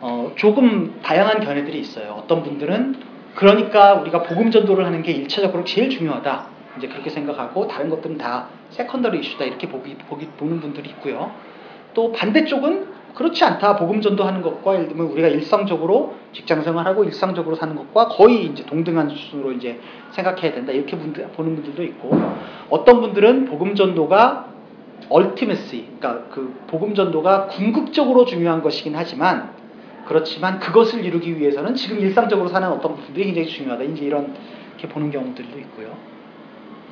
[0.00, 2.14] 어 조금 다양한 견해들이 있어요.
[2.22, 6.46] 어떤 분들은 그러니까 우리가 복음 전도를 하는 게 일차적으로 제일 중요하다.
[6.78, 11.30] 이제 그렇게 생각하고 다른 것들은 다 secondary 이슈다 이렇게 보기, 보기 보는 분들이 있고요.
[11.94, 13.76] 또 반대쪽은 그렇지 않다.
[13.76, 19.08] 복음 전도하는 것과 예를 들면 우리가 일상적으로 직장 생활하고 일상적으로 사는 것과 거의 이제 동등한
[19.08, 20.72] 수준으로 이제 생각해야 된다.
[20.72, 22.18] 이렇게 분들, 보는 분들도 있고
[22.68, 24.48] 어떤 분들은 복음 전도가
[25.08, 29.50] 얼티메시, 그러니까 그 복음 전도가 궁극적으로 중요한 것이긴 하지만
[30.06, 33.84] 그렇지만 그것을 이루기 위해서는 지금 일상적으로 사는 어떤 부분들이 굉장히 중요하다.
[33.84, 34.34] 이제 이런
[34.70, 35.96] 이렇게 보는 경우들도 있고요.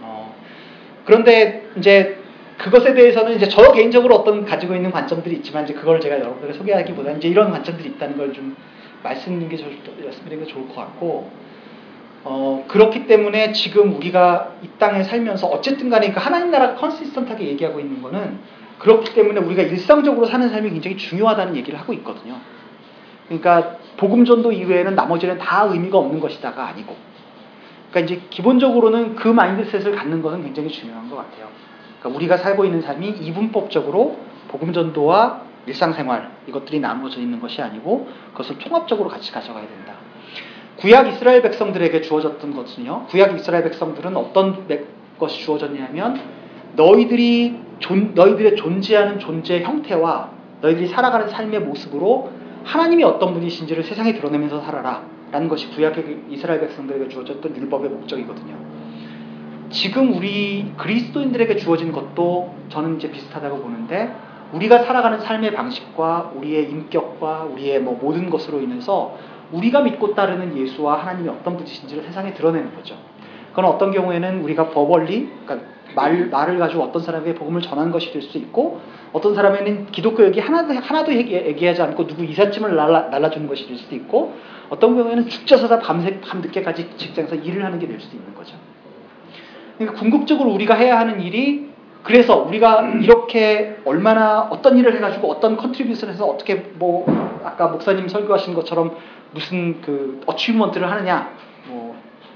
[0.03, 0.35] 어,
[1.05, 2.19] 그런데 이제
[2.59, 7.19] 그것에 대해서는 이제 저 개인적으로 어떤 가지고 있는 관점들이 있지만 이제 그걸 제가 여러분들에게 소개하기보다는
[7.19, 8.57] 이제 이런 관점들이 있다는 걸 좀
[9.05, 9.67] 말씀드리는 게 좋,
[10.03, 11.31] 말씀드리는 게 좋을 것 같고
[12.25, 17.81] 어, 그렇기 때문에 지금 우리가 이 땅에 살면서 어쨌든 간에 그 하나님 나라가 컨시스턴트하게 얘기하고
[17.81, 18.39] 있는 거는
[18.79, 22.37] 그렇기 때문에 우리가 일상적으로 사는 삶이 굉장히 중요하다는 얘기를 하고 있거든요.
[23.29, 26.95] 그러니까 복음 전도 이외에는 나머지는 다 의미가 없는 것이다가 아니고
[27.91, 31.47] 그러니까 이제 기본적으로는 그 mindset을 갖는 것은 굉장히 중요한 것 같아요.
[32.01, 38.59] 그러니까 우리가 살고 있는 삶이 이분법적으로 복음 전도와 일상생활 이것들이 나누어져 있는 것이 아니고 그것을
[38.59, 39.95] 통합적으로 같이 가져가야 된다.
[40.77, 43.07] 구약 이스라엘 백성들에게 주어졌던 것은요.
[43.09, 44.67] 구약 이스라엘 백성들은 어떤
[45.19, 46.21] 것이 주어졌냐면
[46.77, 52.31] 너희들이 존, 너희들의 존재하는 존재 형태와 너희들이 살아가는 삶의 모습으로
[52.65, 55.03] 하나님이 어떤 분이신지를 세상에 드러내면서 살아라.
[55.31, 58.57] 라는 것이 구약의 이스라엘 백성들에게 주어졌던 율법의 목적이거든요.
[59.71, 64.15] 지금 우리 그리스도인들에게 주어진 것도 저는 이제 비슷하다고 보는데
[64.53, 69.17] 우리가 살아가는 삶의 방식과 우리의 인격과 우리의 뭐 모든 것으로 인해서
[69.51, 72.97] 우리가 믿고 따르는 예수와 하나님이 어떤 분이신지를 세상에 드러내는 거죠.
[73.55, 78.21] 그건 어떤 경우에는 우리가 버벌리, 그러니까 말, 말을 가지고 어떤 사람에게 복음을 전하는 것이 될
[78.21, 78.81] 수 있고
[79.13, 83.77] 어떤 사람에는 기독교 얘기 하나도, 하나도 얘기, 하지 않고 누구 이삿짐을 날라, 날라주는 것이 될
[83.77, 84.35] 수도 있고
[84.71, 88.57] 어떤 경우에는 죽자사자 밤새, 밤늦게까지 직장에서 일을 하는 게 될 수도 있는 거죠.
[89.79, 96.13] 그러니까 궁극적으로 우리가 해야 하는 일이 그래서 우리가 이렇게 얼마나 어떤 일을 해가지고 어떤 contribution을
[96.13, 97.07] 해서 어떻게 뭐
[97.45, 98.97] 아까 목사님 설교하신 것처럼
[99.33, 101.54] 무슨 그 achievement를 하느냐 뭐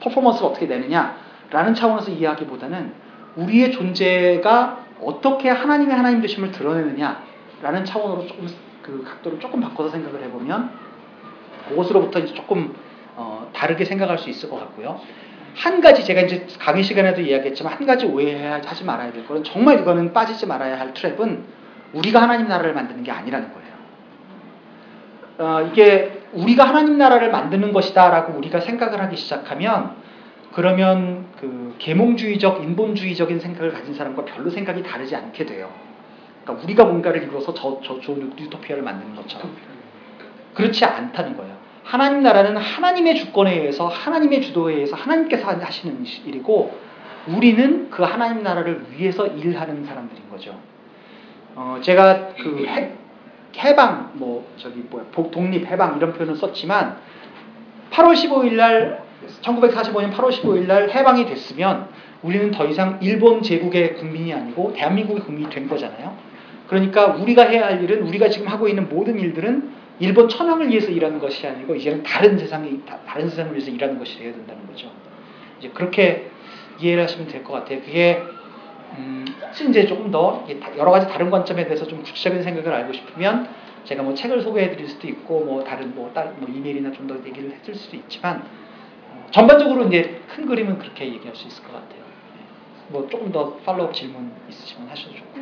[0.00, 2.92] 퍼포먼스를 어떻게 내느냐라는 차원에서 이해하기보다는
[3.37, 8.48] 우리의 존재가 어떻게 하나님의 하나님 되심을 드러내느냐라는 차원으로 조금
[8.82, 10.70] 그 각도를 조금 바꿔서 생각을 해보면
[11.68, 12.74] 그것으로부터 이제 조금
[13.16, 15.00] 어, 다르게 생각할 수 있을 것 같고요.
[15.54, 20.12] 한 가지 제가 이제 강의 시간에도 이야기했지만 한 가지 오해하지 말아야 될 거는 정말 이거는
[20.12, 21.40] 빠지지 말아야 할 트랩은
[21.94, 23.67] 우리가 하나님 나라를 만드는 게 아니라는 거예요.
[25.38, 29.96] 어, 이게 우리가 하나님 나라를 만드는 것이다라고 우리가 생각을 하기 시작하면
[30.53, 35.70] 그러면 그 계몽주의적 인본주의적인 생각을 가진 사람과 별로 생각이 다르지 않게 돼요.
[36.42, 39.55] 그러니까 우리가 뭔가를 이루어서 저, 저 좋은 유토피아를 만드는 것처럼
[40.55, 41.57] 그렇지 않다는 거예요.
[41.85, 46.77] 하나님 나라는 하나님의 주권에 의해서 하나님의 주도에 의해서 하나님께서 하시는 일이고
[47.29, 50.59] 우리는 그 하나님 나라를 위해서 일하는 사람들인 거죠.
[51.55, 52.92] 어, 제가 그 해,
[53.56, 56.98] 해방 뭐 저기 뭐야 독립 해방 이런 표현을 썼지만
[57.90, 59.02] 8월 15일 날
[59.42, 61.88] 1945년 8월 15일 날 해방이 됐으면
[62.22, 66.16] 우리는 더 이상 일본 제국의 국민이 아니고 대한민국의 국민이 된 거잖아요.
[66.68, 71.18] 그러니까 우리가 해야 할 일은 우리가 지금 하고 있는 모든 일들은 일본 천황을 위해서 일하는
[71.18, 74.90] 것이 아니고 이제는 다른 세상이 다른 세상을 위해서 일하는 것이 되어야 된다는 거죠.
[75.58, 76.30] 이제 그렇게
[76.80, 77.80] 이해를 하시면 될 것 같아요.
[77.80, 78.22] 그게
[78.96, 79.24] 음,
[79.68, 80.46] 이제 조금 더
[80.77, 83.48] 여러 가지 다른 관점에 대해서 좀 구체적인 생각을 알고 싶으면
[83.85, 87.51] 제가 뭐 책을 소개해드릴 수도 있고 뭐 다른 뭐, 다른 뭐 이메일이나 좀 더 얘기를
[87.53, 88.42] 해줄 수도 있지만
[89.11, 92.01] 어, 전반적으로 이제 큰 그림은 그렇게 얘기할 수 있을 것 같아요.
[92.01, 92.40] 네.
[92.88, 95.40] 뭐 조금 더 팔로업 질문 있으시면 하셔도 좋고.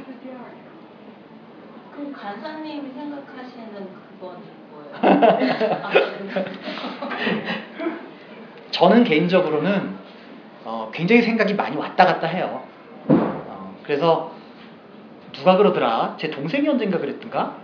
[1.93, 3.89] 그럼 간사님이 생각하시는
[4.21, 4.37] 그건
[4.71, 4.95] 뭐예요?
[5.83, 5.91] 아,
[8.71, 9.97] 저는 개인적으로는
[10.65, 12.66] 어, 굉장히 생각이 많이 왔다 갔다 해요.
[13.87, 14.33] 그래서
[15.33, 16.17] 누가 그러더라?
[16.19, 17.57] 제 동생이 언젠가 그랬던가?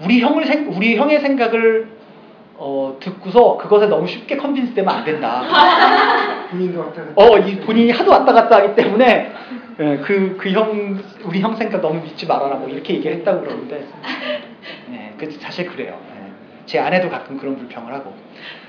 [0.00, 2.00] 우리 형을 생, 우리 형의 생각을
[2.56, 5.42] 어, 듣고서 그것에 너무 쉽게 컨빈스 되면 안 된다.
[6.50, 7.14] 본인도 왔다 갔다.
[7.16, 9.32] 어, 이 본인이 하도 왔다 갔다 하기 때문에
[9.80, 12.56] 예, 그, 그 형, 우리 형 생각 너무 믿지 말아라.
[12.56, 13.86] 뭐 이렇게 얘기했다고 그러는데,
[14.92, 15.98] 예, 그 사실 그래요.
[16.16, 16.32] 예,
[16.66, 18.12] 제 아내도 가끔 그런 불평을 하고.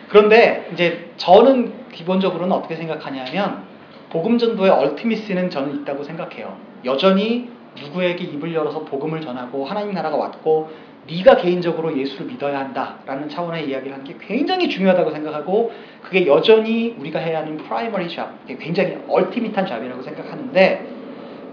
[0.08, 3.64] 그런데 이제 저는 기본적으로는 어떻게 생각하냐면,
[4.10, 6.56] 복음 전도의 얼티미스는 저는 있다고 생각해요.
[6.86, 10.70] 여전히 누구에게 입을 열어서 복음을 전하고 하나님 나라가 왔고
[11.08, 17.20] 네가 개인적으로 예수를 믿어야 한다라는 차원의 이야기를 하는 게 굉장히 중요하다고 생각하고 그게 여전히 우리가
[17.20, 20.88] 해야 하는 primary job, 굉장히 ultimate한 job이라고 생각하는데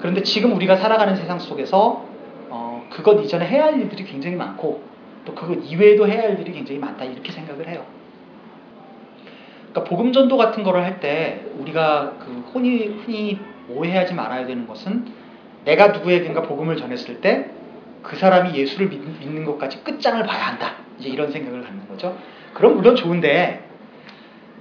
[0.01, 2.05] 그런데 지금 우리가 살아가는 세상 속에서
[2.51, 4.83] 어, 그것 이전에 해야 할 일들이 굉장히 많고
[5.25, 7.85] 또 그것 이외에도 해야 할 일들이 굉장히 많다 이렇게 생각을 해요.
[9.79, 13.39] 그러니까 복음 전도 같은 거를 할 때 우리가 그 흔히, 흔히
[13.69, 15.07] 오해하지 말아야 되는 것은
[15.65, 17.59] 내가 누구에게인가 복음을 전했을 때
[18.03, 20.77] 그 사람이 예수를 믿, 는 것까지 끝장을 봐야 한다.
[20.99, 22.17] 이제 이런 생각을 갖는 거죠.
[22.55, 23.65] 그럼 물론 좋은데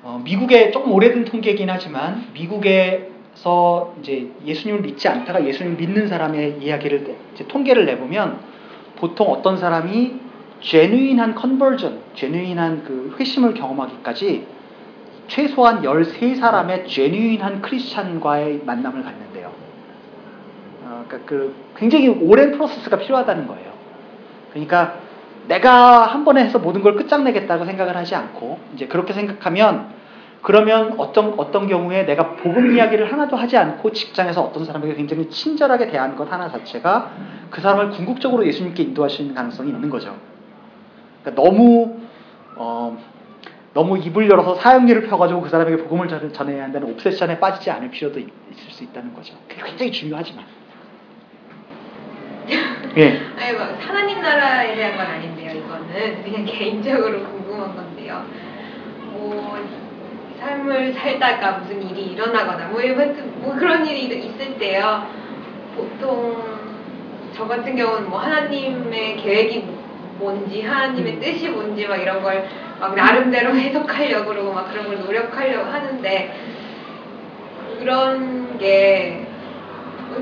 [0.03, 7.15] 어, 미국의 조금 오래된 통계이긴 하지만 미국에서 이제 예수님을 믿지 않다가 예수님을 믿는 사람의 이야기를
[7.47, 8.39] 통계를 내보면
[8.97, 10.19] 보통 어떤 사람이
[10.60, 14.45] 제누인한 컨버전, 제누인한 그 회심을 경험하기까지
[15.27, 19.51] 최소한 13사람의 제뉴인한 크리스찬과의 만남을 갖는데요.
[20.83, 23.73] 어, 그러니까 그 굉장히 오랜 프로세스가 필요하다는 거예요.
[24.51, 24.95] 그러니까
[25.47, 29.95] 내가 한 번에 해서 모든 걸 끝장내겠다고 생각을 하지 않고 이제 그렇게 생각하면
[30.41, 35.87] 그러면 어떤 어떤 경우에 내가 복음 이야기를 하나도 하지 않고 직장에서 어떤 사람에게 굉장히 친절하게
[35.87, 37.11] 대한 것 하나 자체가
[37.49, 40.15] 그 사람을 궁극적으로 예수님께 있는 가능성이 있는 거죠.
[41.21, 41.97] 그러니까 너무
[42.55, 42.97] 어,
[43.73, 48.27] 너무 입을 열어서 사형리를 펴가지고 그 사람에게 복음을 전해야 한다는 옵세션에 빠지지 않을 필요도 있,
[48.51, 49.36] 있을 수 있다는 거죠.
[49.47, 50.45] 그게 굉장히 중요하지만.
[52.97, 53.21] 예.
[53.38, 55.51] 아니 뭐 하나님 나라에 대한 건 아닌데요.
[55.51, 58.25] 이거는 그냥 개인적으로 궁금한 건데요.
[59.12, 59.58] 뭐
[60.39, 62.82] 삶을 살다가 무슨 일이 일어나거나 뭐,
[63.41, 65.06] 뭐 그런 일이 있을 때요.
[65.75, 66.58] 보통
[67.36, 69.67] 저 같은 경우는 뭐 하나님의 계획이
[70.17, 71.19] 뭔지 하나님의 음.
[71.19, 76.32] 뜻이 뭔지 막 이런 걸 막 나름대로 해석하려고 그러고 막 그런 걸 노력하려고 하는데
[77.80, 79.25] 그런 게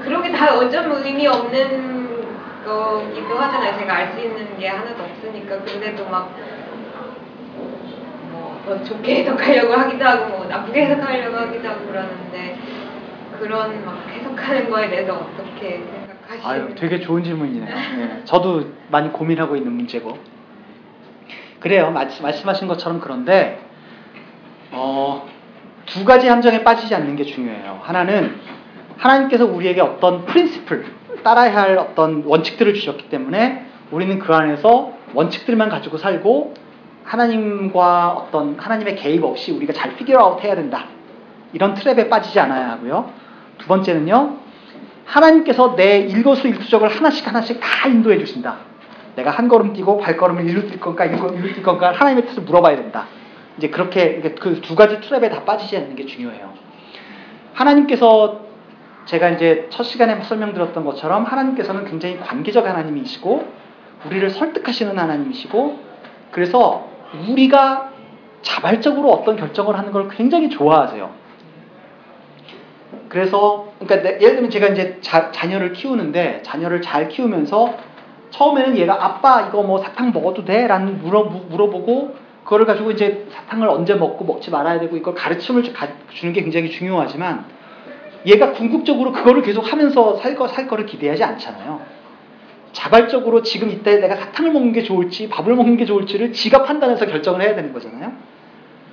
[0.02, 2.26] 그런 게 다 어쩌면 의미 없는
[2.66, 3.78] 거기도 하잖아요.
[3.78, 6.30] 제가 알 수 있는 게 하나도 없으니까 근데도 막
[8.66, 12.58] 뭐 좋게 해석하려고 하기도 하고 뭐 나쁘게 해석하려고 하기도 하고 그러는데
[13.40, 15.84] 그런 막 해석하는 거에 대해서 어떻게?
[16.44, 17.66] 아유, 되게 좋은 질문이네요.
[17.66, 20.18] 네, 저도 많이 고민하고 있는 문제고.
[21.60, 21.92] 그래요.
[21.92, 23.60] 말씀, 말씀하신 것처럼 그런데
[24.72, 25.28] 어,
[25.86, 27.80] 두 가지 함정에 빠지지 않는 게 중요해요.
[27.84, 28.36] 하나는
[28.98, 30.86] 하나님께서 우리에게 어떤 principle,
[31.24, 36.54] 따라야 할 어떤 원칙들을 주셨기 때문에 우리는 그 안에서 원칙들만 가지고 살고
[37.04, 40.86] 하나님과 어떤 하나님의 개입 없이 우리가 잘 figure out 해야 된다.
[41.54, 43.12] 이런 trap에 빠지지 않아야 하고요.
[43.60, 44.45] 두 번째는요.
[45.06, 48.58] 하나님께서 내 일거수일투족을 하나씩 하나씩 다 인도해 주신다.
[49.16, 53.08] 내가 한 걸음 떼고 발걸음을 일로 뗄 건가 일로 뗄 건가 하나님의 뜻을 물어봐야 된다.
[53.58, 56.54] 이제 그렇게 그 두 가지 트랩에 다 빠지지 않는 게 중요해요.
[57.54, 58.42] 하나님께서
[59.06, 63.48] 제가 이제 첫 시간에 설명드렸던 것처럼 하나님께서는 굉장히 관계적 하나님이시고
[64.08, 65.80] 우리를 설득하시는 하나님이시고
[66.32, 66.90] 그래서
[67.30, 67.92] 우리가
[68.42, 71.10] 자발적으로 어떤 결정을 하는 걸 굉장히 좋아하세요.
[73.10, 77.78] 그래서 그러니까 예를 들면 제가 이제 자, 자녀를 키우는데 자녀를 잘 키우면서
[78.32, 80.68] 처음에는 얘가 아빠 이거 뭐 사탕 먹어도 돼?
[80.68, 85.64] 라는 물어, 물어보고 그거를 가지고 이제 사탕을 언제 먹고 먹지 말아야 되고 이걸 가르침을
[86.14, 87.46] 주는 게 굉장히 중요하지만
[88.26, 91.82] 얘가 궁극적으로 그거를 계속 하면서 살, 거, 살 거를 기대하지 않잖아요.
[92.72, 97.42] 자발적으로 지금 이때 내가 사탕을 먹는 게 좋을지 밥을 먹는 게 좋을지를 지가 판단해서 결정을
[97.42, 98.12] 해야 되는 거잖아요.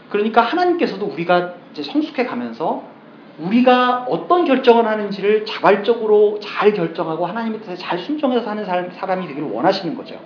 [0.08, 2.91] 그러니까 하나님께서도 우리가 이제 성숙해 가면서
[3.38, 9.96] 우리가 어떤 결정을 하는지를 자발적으로 잘 결정하고 하나님의 뜻에 잘 순종해서 사는 사람이 되기를 원하시는
[9.96, 10.16] 거죠.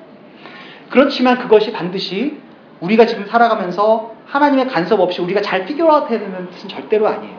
[0.91, 2.41] 그렇지만 그것이 반드시
[2.81, 7.35] 우리가 지금 살아가면서 하나님의 간섭 없이 우리가 잘 피겨아웃 해야 되는 뜻은 절대로 아니에요.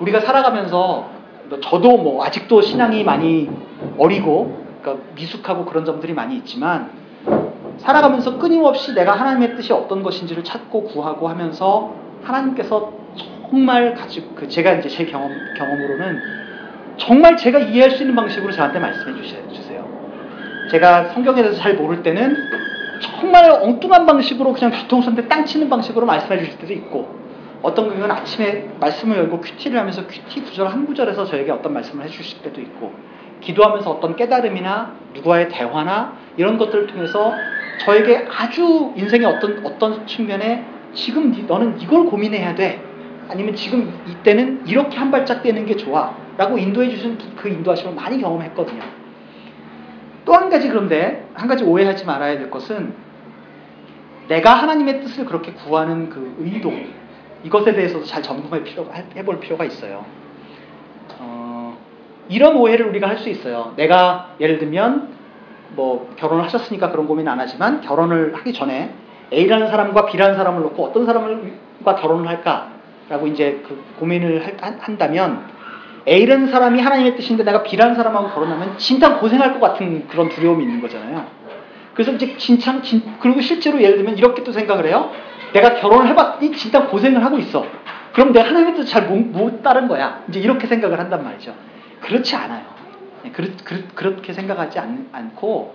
[0.00, 1.10] 우리가 살아가면서
[1.62, 3.48] 저도 뭐 아직도 신앙이 많이
[3.98, 6.90] 어리고 그러니까 미숙하고 그런 점들이 많이 있지만
[7.78, 12.92] 살아가면서 끊임없이 내가 하나님의 뜻이 어떤 것인지를 찾고 구하고 하면서 하나님께서
[13.50, 16.22] 정말 가지고 그 제가 이제 제 경험 경험으로는
[16.98, 19.88] 정말 제가 이해할 수 있는 방식으로 저한테 말씀해 주세요.
[20.70, 22.50] 제가 성경에 대해서 잘 모를 때는
[23.00, 27.08] 정말 엉뚱한 방식으로 그냥 뒤통수 한 대 땅 치는 방식으로 말씀해 주실 때도 있고
[27.62, 32.08] 어떤 경우는 아침에 말씀을 열고 큐티를 하면서 큐티 구절 한 구절에서 저에게 어떤 말씀을 해
[32.08, 32.92] 주실 때도 있고
[33.40, 37.34] 기도하면서 어떤 깨달음이나 누구와의 대화나 이런 것들을 통해서
[37.78, 42.87] 저에게 아주 인생의 어떤 어떤 측면에 지금 너는 이걸 고민해야 돼.
[43.28, 46.14] 아니면 지금 이때는 이렇게 한 발짝 떼는 게 좋아.
[46.36, 48.82] 라고 인도해 주신 그 인도하심을 많이 경험했거든요.
[50.24, 52.94] 또 한 가지 그런데, 한 가지 오해하지 말아야 될 것은
[54.28, 56.72] 내가 하나님의 뜻을 그렇게 구하는 그 의도,
[57.44, 60.04] 이것에 대해서도 잘 점검해 필요가, 해볼 필요가 있어요.
[61.18, 61.76] 어,
[62.28, 63.72] 이런 오해를 우리가 할 수 있어요.
[63.76, 65.08] 내가 예를 들면
[65.74, 68.92] 뭐 결혼을 하셨으니까 그런 고민 안 하지만 결혼을 하기 전에
[69.32, 72.77] A라는 사람과 B라는 사람을 놓고 어떤 사람과 결혼을 할까
[73.08, 75.46] 라고 이제 그 고민을 한 다면
[76.06, 80.80] A라는 사람이 하나님의 뜻인데 내가 B라는 사람하고 결혼하면 진짜 고생할 것 같은 그런 두려움이 있는
[80.80, 81.26] 거잖아요.
[81.94, 85.10] 그래서 이제 진짜 진, 그리고 실제로 예를 들면 이렇게 또 생각을 해요.
[85.52, 87.66] 내가 결혼을 해봤더니 진짜 고생을 하고 있어.
[88.12, 90.22] 그럼 내가 하나님의 뜻을 잘못 따른 거야.
[90.28, 91.54] 이제 이렇게 생각을 한단 말이죠.
[92.00, 92.62] 그렇지 않아요.
[93.24, 93.48] 네, 그렇,
[93.94, 95.74] 그렇게 생각하지 않, 않고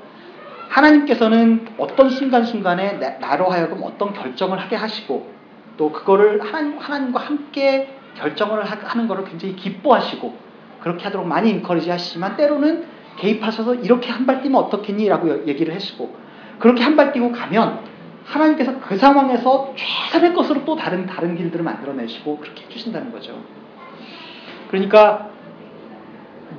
[0.70, 5.30] 하나님께서는 어떤 순간순간에 나로 하여금 어떤 결정을 하게 하시고
[5.78, 10.38] 또 그거를 하나님, 하나님과 함께 결정을 하는 것을 굉장히 기뻐하시고
[10.82, 12.86] 그렇게 하도록 많이 인커리지 하시지만 때로는
[13.18, 15.08] 개입하셔서 이렇게 한 발 뛰면 어떻겠니?
[15.08, 16.16] 라고 얘기를 하시고
[16.60, 17.80] 그렇게 한 발 뛰고 가면
[18.26, 23.38] 하나님께서 그 상황에서 최선의 것으로 또 다른 다른 길들을 만들어내시고 그렇게 해주신다는 거죠.
[24.70, 25.30] 그러니까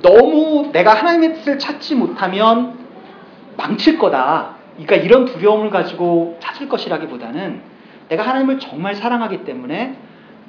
[0.01, 2.77] 너무 내가 하나님의 뜻을 찾지 못하면
[3.57, 4.55] 망칠 거다.
[4.73, 7.61] 그러니까 이런 두려움을 가지고 찾을 것이라기보다는
[8.09, 9.97] 내가 하나님을 정말 사랑하기 때문에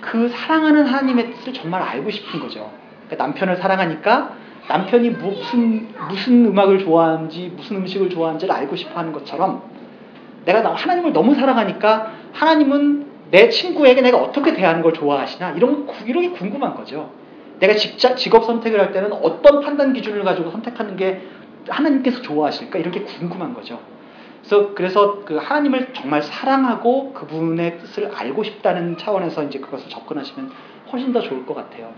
[0.00, 2.70] 그 사랑하는 하나님의 뜻을 정말 알고 싶은 거죠.
[3.07, 4.34] 그러니까 남편을 사랑하니까
[4.68, 9.62] 남편이 무슨 무슨 음악을 좋아하는지 무슨 음식을 좋아하는지를 알고 싶어 하는 것처럼
[10.44, 16.30] 내가 하나님을 너무 사랑하니까 하나님은 내 친구에게 내가 어떻게 대하는 걸 좋아하시나 이런 이런 게
[16.30, 17.11] 궁금한 거죠.
[17.59, 21.22] 내가 직자, 직업 선택을 할 때는 어떤 판단 기준을 가지고 선택하는 게
[21.68, 23.80] 하나님께서 좋아하실까 이런 게 궁금한 거죠.
[24.47, 30.53] 그래서 그래서 그 하나님을 정말 사랑하고 그분의 뜻을 알고 싶다는 차원에서 이제 그것을 접근하시면
[30.92, 31.92] 훨씬 더 좋을 것 같아요.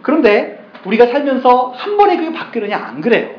[0.00, 3.30] 그런데 우리가 살면서 한 번에 그게 바뀌느냐 안 그래요.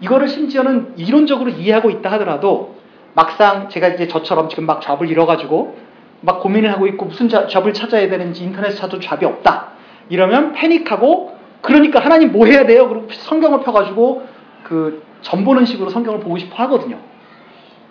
[0.00, 2.74] 이거를 심지어는 이론적으로 이해하고 있다 하더라도
[3.14, 5.78] 막상 제가 이제 저처럼 지금 막 잡을 잃어가지고
[6.22, 9.68] 막 고민을 하고 있고 무슨 잡을 찾아야 되는지 인터넷 찾아도 잡이 없다.
[10.08, 12.88] 이러면 패닉하고 그러니까 하나님 뭐 해야 돼요?
[12.88, 14.26] 그리고 성경을 펴가지고
[14.64, 17.09] 그 전보는 식으로 성경을 보고 싶어 하거든요.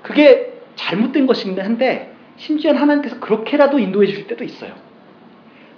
[0.01, 4.73] 그게 잘못된 것이긴 한데 심지어 하나님께서 그렇게라도 인도해 주실 때도 있어요.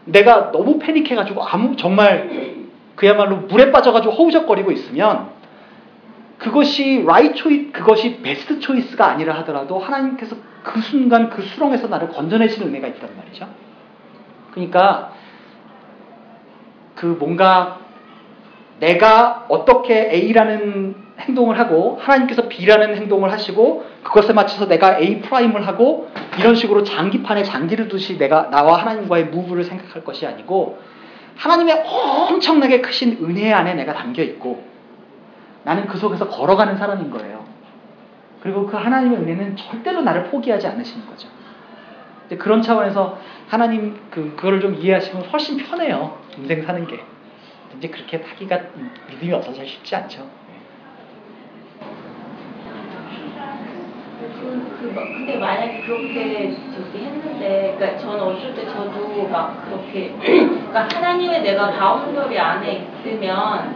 [0.05, 2.55] 내가 너무 패닉해가지고 아무 정말
[2.95, 5.29] 그야말로 물에 빠져가지고 허우적거리고 있으면
[6.37, 12.67] 그것이 라이 초이 그것이 베스트 초이스가 아니라 하더라도 하나님께서 그 순간 그 수렁에서 나를 건져내시는
[12.67, 13.47] 은혜가 있단 말이죠.
[14.51, 15.13] 그러니까
[16.95, 17.79] 그 뭔가
[18.79, 26.09] 내가 어떻게 A라는 행동을 하고 하나님께서 B라는 행동을 하시고 그것에 맞춰서 내가 A prime을 하고
[26.39, 30.79] 이런 식으로 장기판에 장기를 두듯이 내가 나와 하나님과의 move를 생각할 것이 아니고
[31.37, 34.63] 하나님의 엄청나게 크신 은혜 안에 내가 담겨 있고
[35.63, 37.45] 나는 그 속에서 걸어가는 사람인 거예요.
[38.41, 41.27] 그리고 그 하나님의 은혜는 절대로 나를 포기하지 않으시는 거죠.
[42.39, 43.17] 그런 차원에서
[43.47, 46.17] 하나님 그 그거를 좀 이해하시면 훨씬 편해요.
[46.37, 47.03] 인생 사는 게.
[47.77, 48.59] 이제 그렇게 하기가
[49.09, 50.27] 믿음이 없어서 쉽지 않죠.
[54.41, 60.87] 그, 그, 근데 만약에 그렇게 저기 했는데, 그러니까 저는 어쩔 때 저도 막 그렇게, 그러니까
[60.97, 63.75] 하나님의 내가 boundary 안에 있으면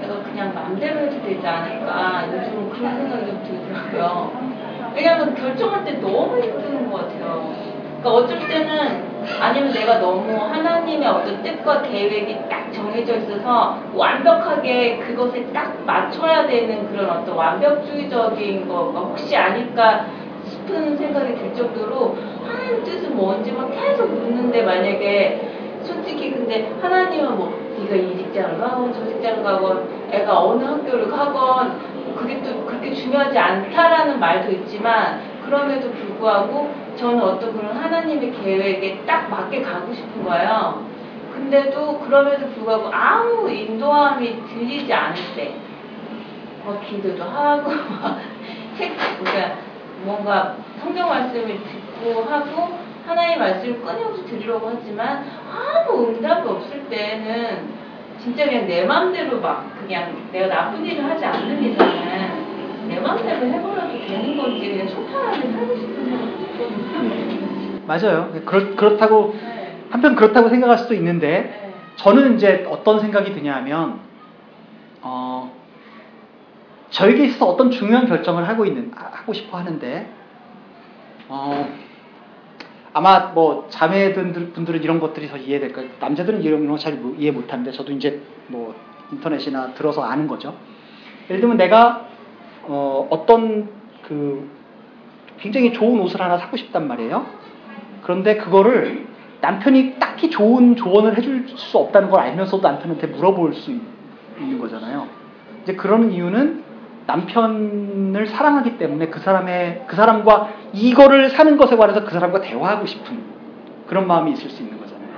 [0.00, 2.28] 내가 그냥 마음대로 해도 되지 않을까.
[2.32, 4.54] 요즘은 그런 생각이 좀 들더라고요.
[4.94, 7.63] 왜냐면 결정할 때 너무 힘든 것 같아요.
[8.04, 9.02] 그러니까 어쩔 때는
[9.40, 16.86] 아니면 내가 너무 하나님의 어떤 뜻과 계획이 딱 정해져 있어서 완벽하게 그것에 딱 맞춰야 되는
[16.90, 20.06] 그런 어떤 완벽주의적인 거가 혹시 아닐까
[20.46, 27.58] 싶은 생각이 들 정도로 하나님 뜻은 뭔지 막 계속 묻는데 만약에 솔직히 근데 하나님은 뭐
[27.80, 33.38] 네가 이 직장을 가건 저 직장을 가건 애가 어느 학교를 가건 그게 또 그렇게 중요하지
[33.38, 40.86] 않다라는 말도 있지만 그럼에도 불구하고 저는 어떤 그런 하나님의 계획에 딱 맞게 가고 싶은 거예요.
[41.34, 45.54] 근데도 그럼에도 불구하고 아무 인도함이 들리지 않을 때,
[46.64, 47.70] 뭐 기도도 하고,
[48.78, 49.56] 책, 그러니까
[50.04, 57.68] 뭔가 성경 말씀을 듣고 하고, 하나님의 말씀을 끊임없이 들으려고 하지만 아무 응답이 없을 때는
[58.18, 62.43] 진짜 그냥 내 맘대로 막 그냥 내가 나쁜 일을 하지 않는 이상은
[62.94, 68.32] 내 맘대로 해버려도 되는 건지 그냥 소탈하게 살고 싶은 생각이 맞아요.
[68.46, 69.78] 그렇, 그렇다고 네.
[69.90, 71.74] 한편 그렇다고 생각할 수도 있는데 네.
[71.96, 74.00] 저는 이제 어떤 생각이 드냐면
[75.02, 75.52] 어,
[76.90, 80.08] 저에게 있어서 어떤 중요한 결정을 하고 있는 하고 싶어 하는데
[81.28, 81.68] 어,
[82.92, 85.90] 아마 뭐 자매들 분들은 이런 것들이 더 이해될 거예요.
[86.00, 88.74] 남자들은 이런 거 잘 이해 못하는데 저도 이제 뭐
[89.12, 90.54] 인터넷이나 들어서 아는 거죠.
[91.28, 92.13] 예를 들면 내가
[92.66, 93.68] 어, 어떤
[94.06, 94.48] 그
[95.38, 97.26] 굉장히 좋은 옷을 하나 사고 싶단 말이에요.
[98.02, 99.06] 그런데 그거를
[99.40, 105.06] 남편이 딱히 좋은 조언을 해줄 수 없다는 걸 알면서도 남편한테 물어볼 수 있는 거잖아요.
[105.62, 106.62] 이제 그런 이유는
[107.06, 113.18] 남편을 사랑하기 때문에 그 사람의 그 사람과 이거를 사는 것에 관해서 그 사람과 대화하고 싶은
[113.86, 115.08] 그런 마음이 있을 수 있는 거잖아요.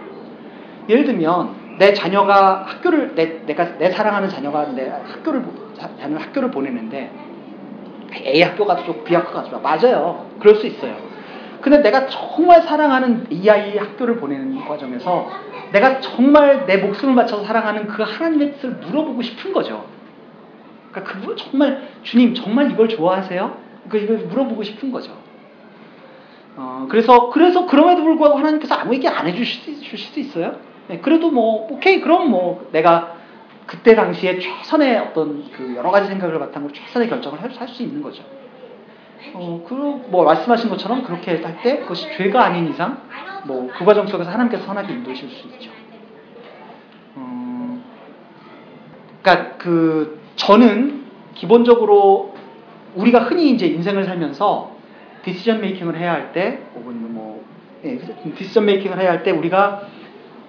[0.88, 5.44] 예를 들면 내 자녀가 학교를 내, 내가 내 사랑하는 자녀가 내 학교를
[6.00, 7.12] 자녀 학교를 보내는데
[8.24, 9.60] A 학교 가도 좋고 B 학교 가도 좋아.
[9.60, 10.26] 맞아요.
[10.38, 10.96] 그럴 수 있어요.
[11.60, 15.28] 근데 내가 정말 사랑하는 이 아이 학교를 보내는 과정에서
[15.72, 19.84] 내가 정말 내 목숨을 바쳐서 사랑하는 그 하나님의 뜻을 물어보고 싶은 거죠.
[20.90, 23.56] 그러니까 그분 정말 주님 정말 이걸 좋아하세요?
[23.88, 25.12] 그러니까 이걸 물어보고 싶은 거죠.
[26.56, 30.56] 어, 그래서 그래서 그럼에도 불구하고 하나님께서 아무 얘기 안 해주실 수 있어요.
[30.88, 33.15] 네, 그래도 뭐 오케이 그럼 뭐 내가
[33.66, 38.22] 그때 당시에 최선의 어떤 그 여러 가지 생각을 바탕으로 최선의 결정을 할 수 있는 거죠.
[39.34, 43.02] 어, 그뭐 말씀하신 것처럼 그렇게 할 때 그것이 죄가 아닌 이상
[43.44, 45.70] 뭐 그 과정 속에서 하나님께서 선하게 인도하실 수 있죠.
[47.16, 47.80] 어,
[49.22, 51.04] 그러니까 그 저는
[51.34, 52.34] 기본적으로
[52.94, 54.76] 우리가 흔히 이제 인생을 살면서
[55.24, 57.44] 디시전 메이킹을 해야 할 때, 혹은 뭐,
[57.84, 57.98] 예,
[58.36, 59.82] 디시전 메이킹을 해야 할 때 우리가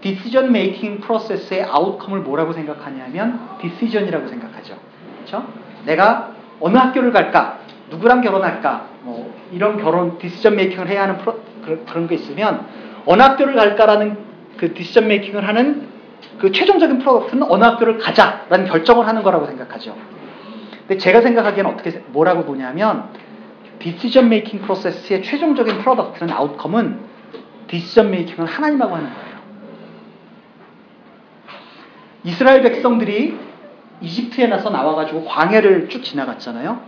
[0.08, 4.76] decision making process의 outcome을 뭐라고 생각하냐면 decision이라고 생각하죠.
[5.18, 5.46] 그렇죠?
[5.86, 6.32] 내가
[6.62, 7.60] 어느 학교를 갈까?
[7.90, 8.88] 누구랑 결혼할까?
[9.02, 11.42] 뭐 이런 결혼 decision making을 해야 하는 프로,
[11.86, 12.66] 그런, 게 있으면
[13.06, 14.18] 어느 학교를 갈까라는
[14.56, 15.90] 그 decision making을 하는
[16.40, 19.94] 그 최종적인 product는 어느 학교를 가자라는 결정을 하는 거라고 생각하죠.
[20.88, 23.10] 근데 제가 생각하기에는 어떻게 뭐라고 보냐면
[23.80, 27.00] decision making process의 최종적인 product는 outcome은
[27.68, 29.37] 디시전 메이킹을 하나님하고 하는 거예요.
[32.24, 33.38] 이스라엘 백성들이
[34.02, 36.80] 이집트에 나서 나와가지고 광해를 쭉 지나갔잖아요.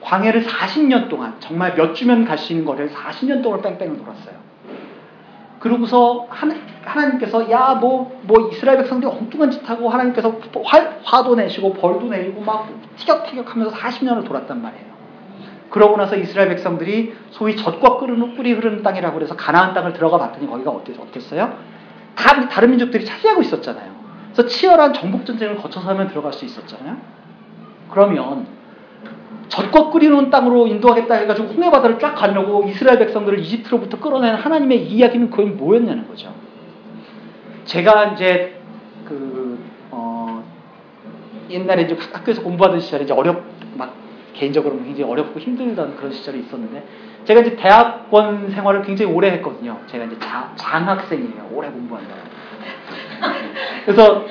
[0.00, 4.34] 광해를 40년 동안 정말 몇 주면 갈 수 있는 거리를 40년 동안 뺑뺑을 돌았어요.
[5.58, 6.26] 그러고서
[6.84, 12.40] 하나님께서 야 뭐뭐 뭐 이스라엘 백성들이 엉뚱한 짓 하고 하나님께서 화, 화도 내시고 벌도 내리고
[12.40, 14.86] 막 티격태격하면서 40년을 돌았단 말이에요.
[15.70, 20.46] 그러고 나서 이스라엘 백성들이 소위 젖과 끓는 꿀이 흐르는 땅이라고 그래서 가나안 땅을 들어가 봤더니
[20.46, 21.58] 거기가 어땠어요?
[22.14, 24.05] 다 다른 민족들이 차지하고 있었잖아요.
[24.36, 26.98] 그래서 치열한 정복 전쟁을 거쳐서 하면 들어갈 수 있었잖아요.
[27.90, 28.46] 그러면
[29.48, 35.30] 젖과 끓이는 땅으로 인도하겠다 해가지고 홍해 바다를 쫙 가려고 이스라엘 백성들을 이집트로부터 끌어낸 하나님의 이야기는
[35.30, 36.34] 그게 뭐였냐는 거죠.
[37.64, 38.60] 제가 이제
[39.06, 39.58] 그
[39.90, 40.44] 어,
[41.48, 43.42] 옛날에 이제 학교에서 공부하던 시절에 이제 어렵
[43.74, 43.94] 막
[44.34, 46.84] 개인적으로 굉장히 어렵고 힘들던 그런 시절이 있었는데
[47.24, 49.78] 제가 이제 대학원 생활을 굉장히 오래 했거든요.
[49.86, 51.48] 제가 이제 자, 장학생이에요.
[51.54, 52.35] 오래 공부한다.
[53.84, 54.26] 그래서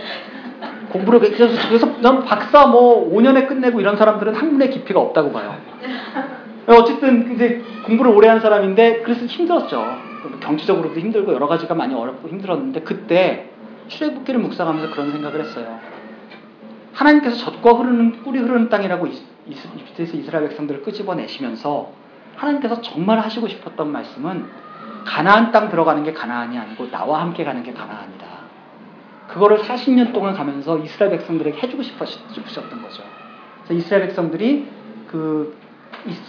[0.92, 5.56] 공부를 그래서 그래서 난 박사 뭐 5년에 끝내고 이런 사람들은 학문의 깊이가 없다고 봐요.
[6.68, 9.84] 어쨌든 이제 공부를 오래 한 사람인데 그래서 힘들었죠.
[10.40, 13.50] 경제적으로도 힘들고 여러 가지가 많이 어렵고 힘들었는데 그때
[13.88, 15.80] 출애굽기를 묵상하면서 그런 생각을 했어요.
[16.94, 19.08] 하나님께서 젖과 흐르는 꿀이 흐르는 땅이라고
[19.48, 21.92] 이집트에서 이스라엘 백성들을 끄집어내시면서
[22.36, 24.46] 하나님께서 정말 하시고 싶었던 말씀은
[25.06, 28.25] 가나안 땅 들어가는 게 가나안이 아니고 나와 함께 가는 게 가나안이다.
[29.28, 33.04] 그거를 40년 동안 가면서 이스라엘 백성들에게 해주고 싶으셨던 거죠.
[33.72, 34.68] 이스라엘 백성들이
[35.08, 35.58] 그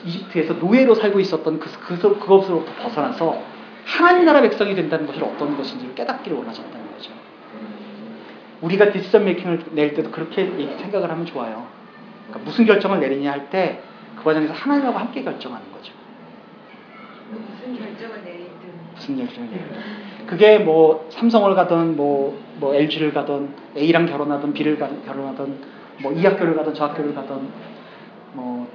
[0.04, 3.42] 이집트에서 노예로 살고 있었던 그, 그, 그것으로부터 벗어나서
[3.84, 7.12] 하나님 나라 백성이 된다는 것을 어떤 것인지를 깨닫기를 원하셨다는 거죠.
[8.62, 11.66] 우리가 디시전 메이킹을 낼 때도 그렇게 생각을 하면 좋아요.
[12.28, 13.82] 그러니까 무슨 결정을 내리냐 할 때
[14.16, 15.92] 그 과정에서 하나님하고 함께 결정하는 거죠.
[17.30, 24.06] 무슨 결정을 내리든 무슨 결정을 내리든 그게 뭐 삼성을 가든 뭐, 뭐 LG를 가든 A랑
[24.06, 27.48] 결혼하든 B를 가, 결혼하든 뭐 이 학교를 가든 저 학교를 가든
[28.34, 28.66] 뭐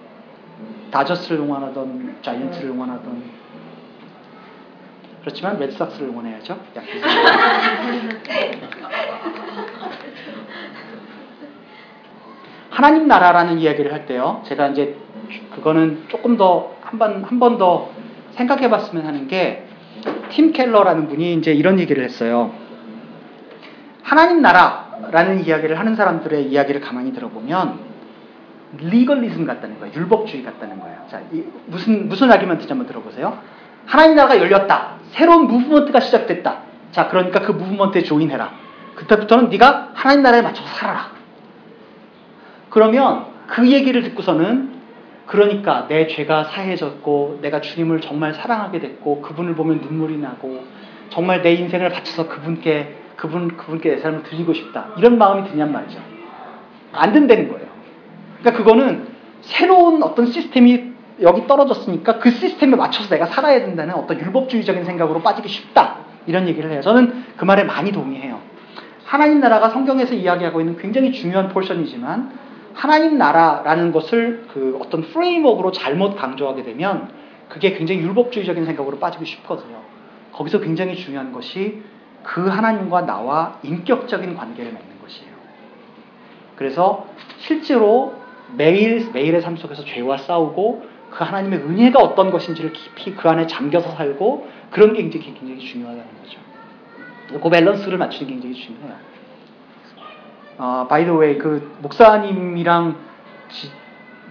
[0.92, 3.42] 다저스를 응원하든 자이언트를 응원하든
[5.22, 6.58] 그렇지만 레드삭스를 응원해야죠.
[12.70, 14.42] 하나님 나라라는 이야기를 할 때요.
[14.46, 14.96] 제가 이제
[15.56, 17.90] 그거는 조금 더 한 번 한 번 더
[18.32, 19.66] 생각해 봤으면 하는 게
[20.30, 22.52] 팀 켈러라는 분이 이제 이런 얘기를 했어요.
[24.04, 27.80] 하나님 나라라는 이야기를 하는 사람들의 이야기를 가만히 들어보면
[28.78, 29.94] 리걸리즘 같다는 거예요.
[29.94, 30.98] 율법주의 같다는 거예요.
[31.10, 31.22] 자,
[31.68, 33.38] 무슨 무슨 아기먼트인지 한번 들어보세요.
[33.86, 34.96] 하나님 나라가 열렸다.
[35.12, 36.62] 새로운 무브먼트가 시작됐다.
[36.92, 38.52] 자, 그러니까 그 무브먼트에 조인해라.
[38.96, 41.12] 그때부터는 네가 하나님 나라에 맞춰서 살아라.
[42.70, 44.71] 그러면 그 얘기를 듣고서는
[45.32, 50.66] 그러니까 내 죄가 사해졌고 내가 주님을 정말 사랑하게 됐고 그분을 보면 눈물이 나고
[51.10, 56.00] 정말 내 인생을 바쳐서 그분께 그분 그분께 내 삶을 드리고 싶다 이런 마음이 드냔 말이죠.
[56.92, 57.66] 안 된다는 거예요.
[58.42, 59.08] 그러니까 그거는
[59.40, 65.48] 새로운 어떤 시스템이 여기 떨어졌으니까 그 시스템에 맞춰서 내가 살아야 된다는 어떤 율법주의적인 생각으로 빠지기
[65.48, 66.82] 쉽다 이런 얘기를 해요.
[66.82, 68.38] 저는 그 말에 많이 동의해요.
[69.06, 76.16] 하나님 나라가 성경에서 이야기하고 있는 굉장히 중요한 포션이지만 하나님 나라라는 것을 그 어떤 프레임워크로 잘못
[76.16, 77.10] 강조하게 되면
[77.50, 79.82] 그게 굉장히 율법주의적인 생각으로 빠지고 싶거든요.
[80.32, 81.82] 거기서 굉장히 중요한 것이
[82.24, 85.32] 그 하나님과 나와 인격적인 관계를 맺는 것이에요.
[86.56, 87.08] 그래서
[87.40, 88.14] 실제로
[88.56, 93.92] 매일 매일의 삶 속에서 죄와 싸우고 그 하나님의 은혜가 어떤 것인지를 깊이 그 안에 잠겨서
[93.92, 96.40] 살고 그런 게 굉장히, 굉장히 중요하다는 거죠.
[97.42, 99.11] 그 밸런스를 맞추는 게 굉장히 중요해요.
[100.64, 102.96] 어, by the way 그 목사님이랑
[103.50, 103.72] 지,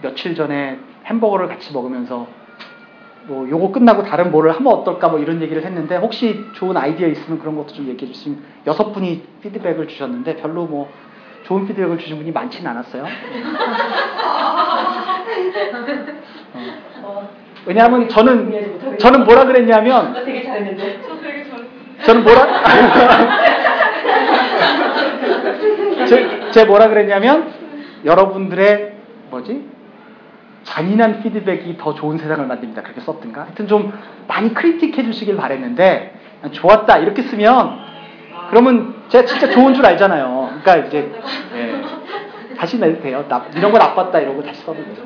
[0.01, 2.25] 며칠 전에 햄버거를 같이 먹으면서
[3.23, 7.37] 뭐 요거 끝나고 다른 뭐를 하면 어떨까 뭐 이런 얘기를 했는데 혹시 좋은 아이디어 있으면
[7.37, 10.89] 그런 것도 좀 얘기해 주시면 여섯 분이 피드백을 주셨는데 별로 뭐
[11.43, 13.05] 좋은 피드백을 주신 분이 많지는 않았어요.
[17.03, 17.29] 어.
[17.65, 21.01] 왜냐하면 저는 저는 뭐라 그랬냐면 되게 잘했는데
[22.05, 22.47] 저는 뭐라
[26.11, 27.53] 제, 제 뭐라 그랬냐면
[28.03, 28.95] 여러분들의
[29.29, 29.65] 뭐지
[30.63, 32.81] 잔인한 피드백이 더 좋은 세상을 만듭니다.
[32.81, 33.43] 그렇게 썼든가.
[33.43, 33.97] 하여튼 좀
[34.27, 36.19] 많이 크리틱해 주시길 바랬는데
[36.51, 37.79] 좋았다 이렇게 쓰면
[38.49, 40.59] 그러면 제가 진짜 좋은 줄 알잖아요.
[40.61, 41.13] 그러니까 이제
[41.55, 41.81] 예.
[42.57, 43.23] 다시 내도 돼요.
[43.29, 44.97] 나, 이런 거 나빴다 이러고 다시 써도 돼요.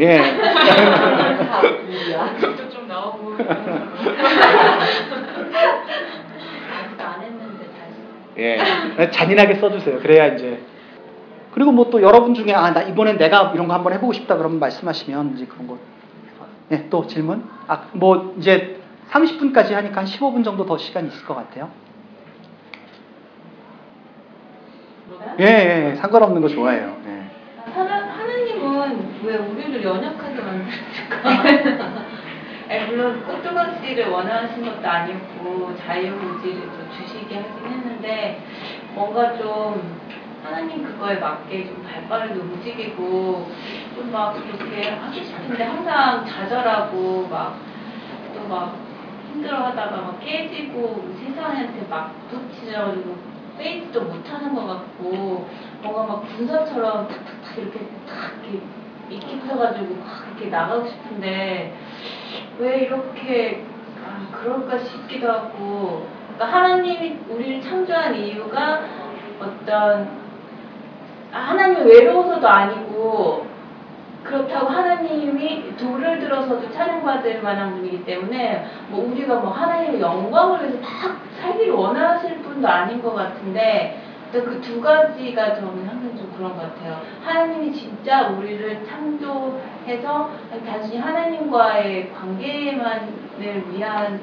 [0.00, 0.20] 예.
[8.38, 8.58] 예.
[9.10, 10.00] 잔인하게 써주세요.
[10.00, 10.60] 그래야 이제.
[11.52, 14.58] 그리고 뭐 또 여러분 중에 아 나 이번엔 내가 이런 거 한번 해보고 싶다 그러면
[14.58, 15.78] 말씀하시면 이제 그런 거.
[16.72, 17.44] 예, 또 질문?
[17.68, 18.80] 아, 뭐 이제
[19.10, 21.68] 30분까지 하니까 한 15분 정도 더 시간 있을 것 같아요.
[25.40, 25.94] 예, 예, 예.
[25.96, 26.96] 상관없는 거 좋아해요.
[27.06, 27.70] 예.
[27.72, 31.94] 하나, 하나님은 왜 우리를 연약하게 만들었을까?
[32.74, 38.42] 아니, 물론 꽃두건 씨를 원하신 것도 아니고 자유의지를 또 주시게 하긴 했는데
[38.94, 40.00] 뭔가 좀
[40.42, 43.48] 하나님 그거에 맞게 좀 발빠르게 움직이고
[43.94, 48.76] 좀 막 그렇게 하고 싶은데 항상 좌절하고 막또막
[49.32, 53.16] 힘들어하다가 막 깨지고 세상한테 막 부딪혀가지고
[53.58, 55.48] 페이스도 못하는 것 같고
[55.82, 58.60] 뭔가 막 군사처럼 탁탁탁 이렇게 탁 이렇게
[59.14, 61.76] 익힙혀가지고 막 이렇게 나가고 싶은데
[62.58, 63.64] 왜 이렇게
[64.04, 66.06] 아, 그럴까 싶기도 하고.
[66.34, 68.82] 그러니까 하나님이 우리를 창조한 이유가
[69.40, 70.08] 어떤
[71.32, 73.46] 아, 하나님이 외로워서도 아니고
[74.24, 81.20] 그렇다고 하나님이 돌을 들어서도 찬양받을 만한 분이기 때문에 뭐 우리가 뭐 하나님의 영광을 위해서 막
[81.40, 84.00] 살기를 원하실 분도 아닌 것 같은데
[84.32, 87.00] 그 두 가지가 저는 항상 좀 그런 것 같아요.
[87.24, 90.30] 하나님이 진짜 우리를 창조해서
[90.66, 94.20] 단순히 하나님과의 관계만을 위한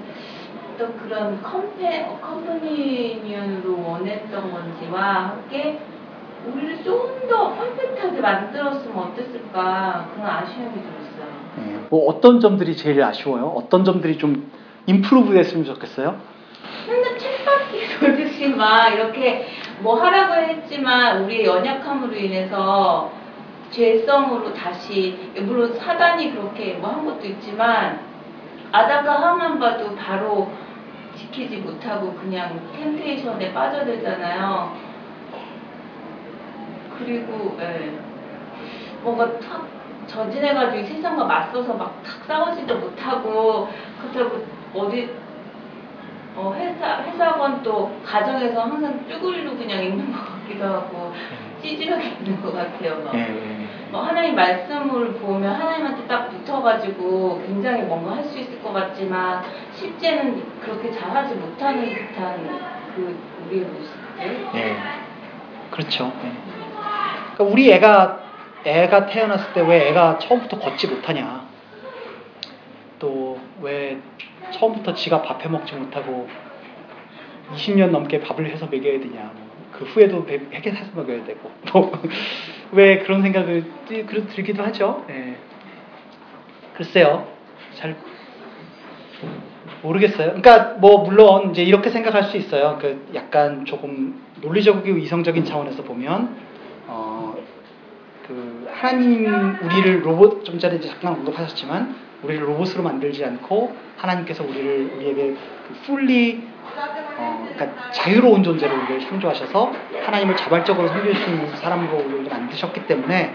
[0.74, 5.80] 어떤 그런 compa, companion으로 원했던 건지와 함께
[6.54, 11.28] 우리를 좀 더 perfect하게 만들었으면 어땠을까 그런 아쉬움이 들었어요.
[11.60, 11.80] 예.
[11.90, 13.46] 뭐 어떤 점들이 제일 아쉬워요?
[13.56, 14.52] 어떤 점들이 좀
[14.86, 16.18] improve 됐으면 좋겠어요?
[16.90, 19.46] 맨날 쳇바퀴 돌듯이 막 이렇게
[19.82, 23.12] 뭐 하라고 했지만 우리의 연약함으로 인해서
[23.72, 28.00] 죄성으로 다시 물론 사단이 그렇게 뭐 한 것도 있지만
[28.72, 30.52] 아다가 하만 봐도 바로
[31.16, 34.76] 지키지 못하고 그냥 템테이션에 빠져들잖아요.
[36.98, 37.92] 그리고 예.
[39.02, 39.68] 뭔가 탁
[40.08, 43.68] 전진해가지고 세상과 맞서서 막 탁 싸우지도 못하고
[44.02, 45.14] 그렇다고 어디
[46.42, 51.14] 어, 회사 회사건 또 가정에서 항상 쭈구리로 그냥 있는 것 같기도 하고
[51.62, 53.04] 찌질하게 있는 것 같아요.
[53.04, 53.14] 막.
[53.14, 53.68] 예, 예.
[53.92, 60.44] 뭐 하나님 말씀을 보면 하나님한테 딱 붙어가지고 굉장히 뭔가 할 수 있을 것 같지만 실제는
[60.62, 62.60] 그렇게 잘하지 못하는 듯한
[62.96, 64.48] 그 우리의 모습들.
[64.56, 64.78] 예.
[65.70, 66.12] 그렇죠.
[66.24, 66.32] 예.
[67.36, 68.20] 그러니까 우리 애가
[68.66, 71.44] 애가 태어났을 때 왜 애가 처음부터 걷지 못하냐?
[73.00, 74.00] 또 왜
[74.52, 76.28] 처음부터 지가 밥해 먹지 못하고
[77.54, 79.32] 20년 넘게 밥을 해서 먹여야 되냐?
[79.72, 81.92] 뭐그 후에도 배- 해게 사서 먹여야 되고 뭐
[82.74, 85.06] 왜 그런 생각을 들- 그런- 들기도 하죠.
[85.10, 85.36] 예.
[86.74, 87.28] 글쎄요,
[87.74, 87.96] 잘
[89.84, 90.28] 모르겠어요.
[90.28, 92.78] 그러니까 뭐 물론 이제 이렇게 생각할 수 있어요.
[92.80, 96.36] 그 약간 조금 논리적이고 이성적인 차원에서 보면
[96.88, 97.36] 어,
[98.28, 99.26] 그 하나님
[99.62, 105.36] 우리를 로봇 좀 전에 잠깐 언급하셨지만 우리를 로봇으로 만들지 않고 하나님께서 우리를 우리에게
[105.68, 106.44] 그 풀리
[107.18, 109.72] 어, 그러니까 자유로운 존재로 우리를 창조하셔서
[110.06, 113.34] 하나님을 자발적으로 섬길 수 있는 사람으로 우리를 만드셨기 때문에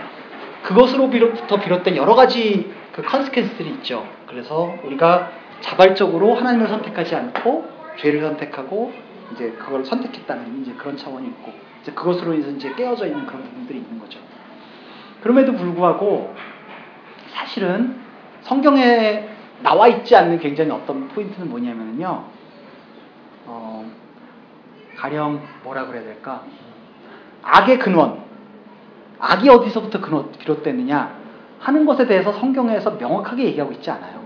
[0.63, 4.07] 그것으로 비롯부터 비롯된 여러 가지 그 컨스퀀스들이 있죠.
[4.27, 5.31] 그래서 우리가
[5.61, 8.93] 자발적으로 하나님을 선택하지 않고 죄를 선택하고
[9.33, 13.79] 이제 그걸 선택했다는 이제 그런 차원이 있고 이제 그것으로 인해서 이제 깨어져 있는 그런 부분들이
[13.79, 14.19] 있는 거죠.
[15.21, 16.35] 그럼에도 불구하고
[17.33, 18.06] 사실은
[18.47, 19.29] 성경에
[19.63, 22.25] 나와 있지 않는 굉장히 어떤 포인트는 뭐냐면요.
[23.47, 23.91] 어,
[24.97, 26.43] 가령 뭐라 그래야 될까?
[27.43, 28.23] 악의 근원,
[29.19, 31.17] 악이 어디서부터 근원, 비롯됐느냐
[31.59, 34.21] 하는 것에 대해서 성경에서 명확하게 얘기하고 있지 않아요.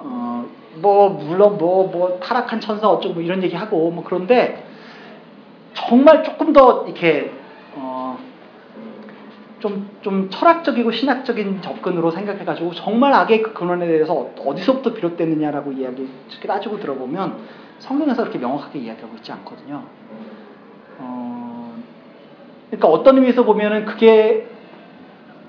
[0.00, 0.46] 어,
[0.76, 4.66] 뭐 물론 뭐 뭐 타락한 천사 어쩌고 뭐 이런 얘기하고 뭐 그런데
[5.72, 7.37] 정말 조금 더 이렇게 어,
[9.60, 16.08] 좀, 좀 철학적이고 신학적인 접근으로 생각해가지고 정말 악의 그 근원에 대해서 어- 어디서부터 비롯됐느냐라고 이야기
[16.46, 17.38] 따지고 들어보면
[17.80, 19.82] 성경에서 그렇게 명확하게 이야기하고 있지 않거든요.
[20.98, 21.74] 어,
[22.70, 24.46] 그러니까 어떤 의미에서 보면은 그게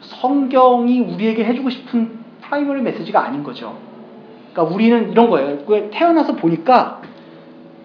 [0.02, 3.78] 성경이 우리에게 해주고 싶은 primary 메시지가 아닌 거죠.
[4.54, 5.60] 그러니까 우리는 이런 거예요.
[5.68, 7.02] 왜 태어나서 보니까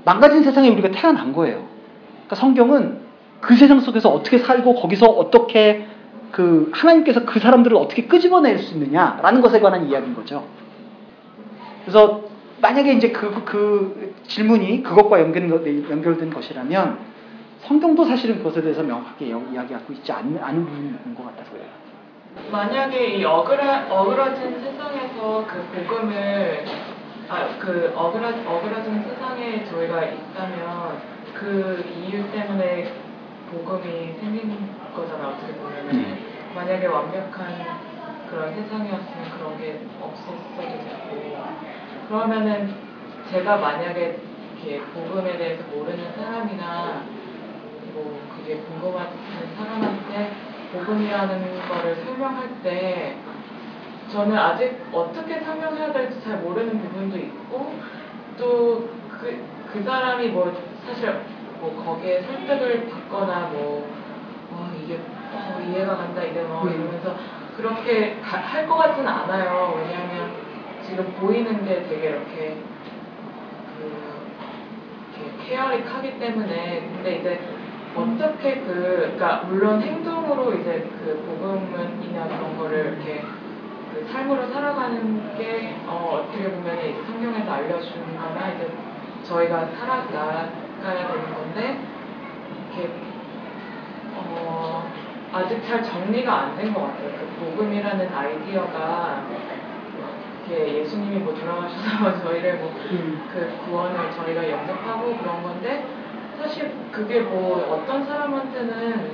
[0.05, 1.67] 망가진 세상에 우리가 태어난 거예요.
[2.13, 3.01] 그러니까 성경은
[3.41, 5.87] 그 세상 속에서 어떻게 살고 거기서 어떻게
[6.35, 10.45] 그 하나님께서 그 사람들을 어떻게 끄집어낼 수 있느냐라는 것에 관한 이야기인 거죠.
[11.83, 12.23] 그래서
[12.61, 16.99] 만약에 이제 그, 그 질문이 그것과 연결, 연결된 것이라면
[17.61, 21.63] 성경도 사실은 그것에 대해서 명확하게 이야기하고 있지 않는, 않은 부분인 것 같아서요.
[22.51, 26.65] 만약에 이 어그라, 어그러진 세상에서 그 복음을
[27.29, 30.99] 아, 그 어그러, 어그러진 세상에 저희가 있다면
[31.33, 33.04] 그 이유 때문에
[33.55, 36.19] 복음이 생긴 거잖아 어떻게 보면 음.
[36.57, 37.55] 만약에 완벽한
[38.29, 41.47] 그런 세상이었으면 그런 게 없었어도 되고
[42.09, 42.75] 그러면은
[43.31, 44.19] 제가 만약에
[44.65, 47.05] 이렇게 복음에 대해서 모르는 사람이나
[47.93, 49.09] 뭐 그게 궁금한
[49.57, 50.33] 사람한테
[50.73, 53.17] 복음이라는 거를 설명할 때
[54.11, 57.75] 저는 아직 어떻게 설명해야 될지 잘 모르는 부분도 있고
[58.37, 60.53] 또그그 사람이 뭐
[60.87, 61.21] 사실
[61.65, 63.89] 뭐 거기에 설득을 받거나 뭐
[64.51, 64.99] 어, 이게
[65.33, 67.17] 어, 이해가 간다 이래 뭐 이러면서
[67.57, 69.75] 그렇게 할 것 같지는 않아요.
[69.79, 70.33] 왜냐하면
[70.83, 72.57] 지금 보이는 게 되게 이렇게
[73.79, 74.27] 그
[75.17, 77.41] 이렇게 케어릭하기 때문에 근데 이제
[77.97, 83.23] 어떻게 그 그러니까 물론 행동으로 이제 그 복음이나 그런 거를 이렇게
[83.93, 88.69] 그 삶으로 살아가는 게 어, 어떻게 보면 이제 성경에서 알려주는 거나 이제
[89.23, 90.49] 저희가 살아가
[90.91, 91.79] 야 되는 건데
[92.75, 92.91] 이렇게
[94.17, 94.91] 어,
[95.33, 97.11] 아직 잘 정리가 안 된 것 같아요.
[97.19, 99.23] 그 복음이라는 아이디어가
[100.47, 102.73] 이렇게 예수님이 뭐 돌아가셔서 저희를 뭐
[103.33, 105.85] 그 구원을 저희가 영접하고 그런 건데
[106.39, 109.11] 사실 그게 뭐 어떤 사람한테는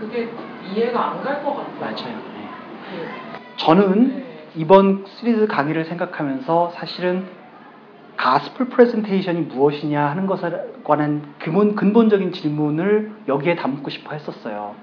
[0.00, 0.30] 그게
[0.64, 1.78] 이해가 안 갈 것 같아요.
[1.80, 2.16] 맞아요.
[2.34, 2.48] 네.
[2.90, 4.24] 그, 저는 네.
[4.56, 7.26] 이번 시리즈 강의를 생각하면서 사실은
[8.22, 10.48] 가스플 프레젠테이션이 무엇이냐 하는 것에
[10.84, 14.76] 관한 근본, 근본적인 질문을 여기에 담고 싶어 했었어요.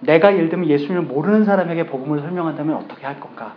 [0.00, 3.54] 내가 예를 들면 예수님을 모르는 사람에게 복음을 설명한다면 어떻게 할 건가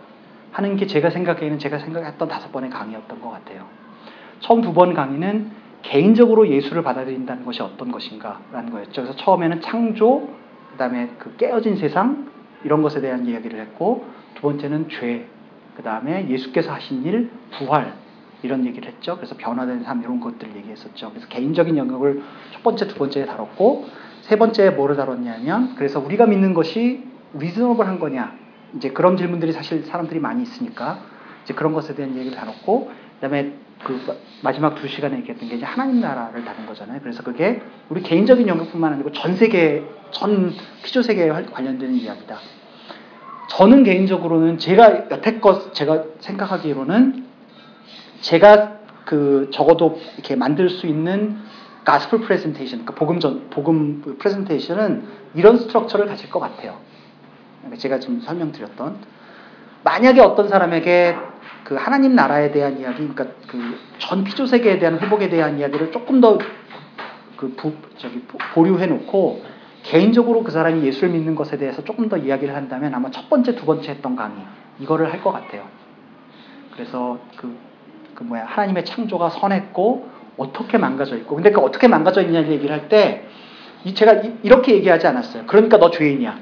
[0.50, 3.66] 하는 게 제가 생각에는 제가 생각했던 다섯 번의 강의였던 것 같아요.
[4.40, 5.50] 처음 두 번 강의는
[5.82, 9.02] 개인적으로 예수를 받아들인다는 것이 어떤 것인가라는 거였죠.
[9.02, 10.30] 그래서 처음에는 창조,
[10.72, 12.30] 그 다음에 그 깨어진 세상
[12.64, 15.26] 이런 것에 대한 이야기를 했고 두 번째는 죄,
[15.76, 18.05] 그 다음에 예수께서 하신 일, 부활
[18.46, 19.16] 이런 얘기를 했죠.
[19.16, 21.10] 그래서 변화된 삶 이런 것들을 얘기했었죠.
[21.10, 22.22] 그래서 개인적인 영역을
[22.52, 23.86] 첫 번째, 두 번째에 다뤘고
[24.22, 28.34] 세 번째에 뭐를 다뤘냐면 그래서 우리가 믿는 것이 리즈너블한 거냐
[28.76, 31.00] 이제 그런 질문들이 사실 사람들이 많이 있으니까
[31.44, 33.52] 이제 그런 것에 대한 얘기를 다뤘고 그다음에
[33.84, 34.00] 그
[34.42, 37.00] 마지막 두 시간에 얘기했던 게 이제 하나님 나라를 다룬 거잖아요.
[37.02, 42.38] 그래서 그게 우리 개인적인 영역뿐만 아니고 전 세계 전 피조 세계에 관련되는 이야기다.
[43.50, 47.25] 저는 개인적으로는 제가 여태껏 제가 생각하기로는
[48.26, 51.36] 제가 그 적어도 이렇게 만들 수 있는
[51.84, 55.04] gospel presentation, 그러니까 복음 전 복음 프레젠테이션은
[55.34, 56.78] 이런 structure를 가질 것 같아요.
[57.60, 58.96] 그러니까 제가 지금 설명드렸던
[59.84, 61.16] 만약에 어떤 사람에게
[61.62, 66.20] 그 하나님 나라에 대한 이야기, 그러니까 그 전 피조 세계에 대한 회복에 대한 이야기를 조금
[66.20, 66.38] 더
[67.36, 67.54] 그
[67.98, 68.22] 저기
[68.54, 69.42] 보류해 놓고
[69.82, 73.66] 개인적으로 그 사람이 예수를 믿는 것에 대해서 조금 더 이야기를 한다면 아마 첫 번째, 두
[73.66, 74.38] 번째 했던 강의
[74.80, 75.64] 이거를 할 것 같아요.
[76.74, 77.54] 그래서 그,
[78.16, 83.28] 그 뭐야 하나님의 창조가 선했고 어떻게 망가져 있고 근데 그 어떻게 망가져 있냐를 얘기를 할때
[83.94, 85.44] 제가 이렇게 얘기하지 않았어요.
[85.46, 86.38] 그러니까 너 죄인이야.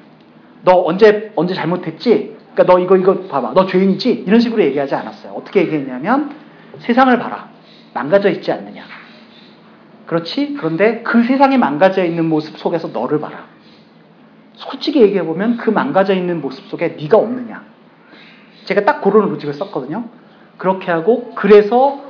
[0.62, 2.36] 너 언제 언제 잘못했지?
[2.54, 3.52] 그러니까 너 이거 이거 봐봐.
[3.54, 4.24] 너 죄인이지?
[4.26, 5.32] 이런 식으로 얘기하지 않았어요.
[5.32, 6.34] 어떻게 얘기했냐면
[6.78, 7.50] 세상을 봐라.
[7.92, 8.84] 망가져 있지 않느냐.
[10.06, 10.54] 그렇지?
[10.54, 13.46] 그런데 그 세상에 망가져 있는 모습 속에서 너를 봐라.
[14.54, 17.62] 솔직히 얘기해 보면 그 망가져 있는 모습 속에 네가 없느냐.
[18.64, 20.04] 제가 딱 그런 로직을 썼거든요.
[20.58, 22.02] 그렇게 하고 그래서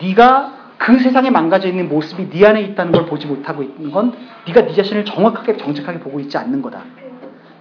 [0.00, 4.14] 네가 그 세상에 망가져 있는 모습이 네 안에 있다는 걸 보지 못하고 있는 건
[4.46, 6.82] 네가 네 자신을 정확하게 정직하게 보고 있지 않는 거다.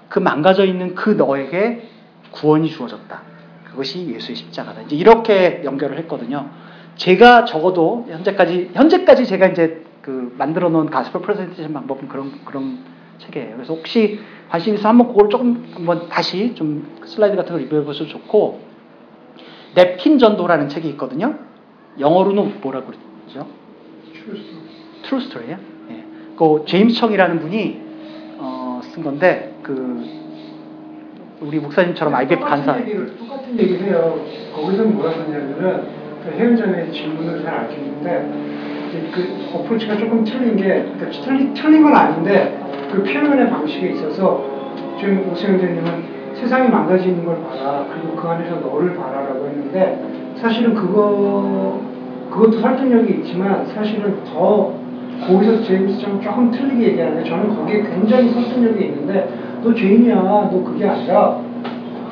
[0.10, 1.88] 그 망가져 있는 그 너에게
[2.32, 3.22] 구원이 주어졌다.
[3.66, 4.82] 그것이 예수의 십자가다.
[4.82, 6.50] 이제 이렇게 연결을 했거든요.
[6.96, 12.80] 제가 적어도 현재까지 현재까지 제가 이제 그 만들어 놓은 gospel presentation 방법은 그런 그런
[13.20, 13.56] 식이에요.
[13.56, 14.20] 그래서 혹시
[14.50, 18.71] 관심 있어 한번 그걸 조금 한번 다시 좀 슬라이드 같은 걸 리뷰해 보셔도 좋고
[19.76, 21.36] 냅킨 전도라는 책이 있거든요.
[22.00, 23.48] 영어로는 뭐라고 그러죠?
[25.04, 25.58] True Story예요.
[25.90, 26.04] 예.
[26.38, 27.82] 그 제임스 청이라는 분이
[28.38, 30.22] 어, 쓴 건데 그
[31.42, 34.24] 우리 목사님처럼 IVF 간사 얘기를, 똑같은 얘기를 해요.
[34.56, 35.88] 거기서 뭐라 썼냐면은
[36.24, 38.52] 그 해운전의 질문을 잘 알겠는데
[39.12, 42.60] 그 approach가 조금 틀린 게 그러니까 틀린, 틀린 건 아닌데
[42.92, 44.46] 그 표현의 방식에 있어서
[45.00, 51.80] 지금 오세훈 대님은 세상이 망가지는 걸 봐라 그리고 그 안에서 너를 봐라라고 했는데 사실은 그거
[52.32, 54.74] 그것도 설득력이 있지만 사실은 더
[55.28, 59.30] 거기서 제임스처럼 조금 틀리게 얘기하는데 저는 거기에 굉장히 설득력이 있는데
[59.64, 61.40] 너 죄인이야 너 그게 아니라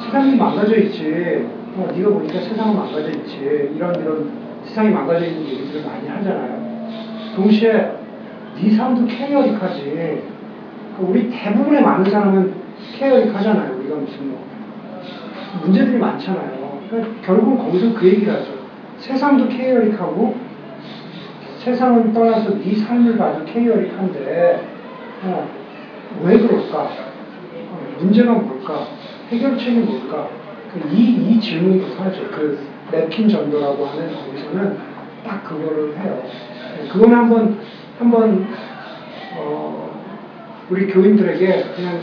[0.05, 4.31] 세상이 망가져 있지 어, 네가 보니까 세상은 망가져 있지 이런 이런
[4.65, 6.59] 세상이 망가져 있는 얘기들을 많이 하잖아요.
[7.35, 7.91] 동시에
[8.61, 9.83] 네 삶도 케어릭하지.
[9.83, 10.21] 그러니까
[10.99, 12.53] 우리 대부분의 많은 사람은
[12.97, 13.78] 케어릭하잖아요.
[13.89, 14.47] 우리가 무슨 뭐
[15.63, 16.81] 문제들이 많잖아요.
[16.89, 18.53] 그러니까 결국은 거기서 그 얘기를 하죠.
[18.99, 20.35] 세상도 케어릭하고
[21.57, 24.67] 세상을 떠나서 네 삶을 봐도 케어릭한데
[25.23, 25.49] 어,
[26.23, 26.79] 왜 그럴까?
[26.79, 28.87] 어, 문제가 뭘까?
[29.29, 30.29] 해결책이 뭘까?
[30.71, 32.29] 그 이, 이 질문부터 하죠.
[32.31, 32.59] 그
[32.91, 34.77] 랩킨 전도라고 하는 거기서는
[35.23, 36.23] 딱 그거를 해요.
[36.91, 37.59] 그거는 한번,
[37.99, 38.47] 한번,
[39.35, 39.89] 어,
[40.69, 41.99] 우리 교인들에게 그냥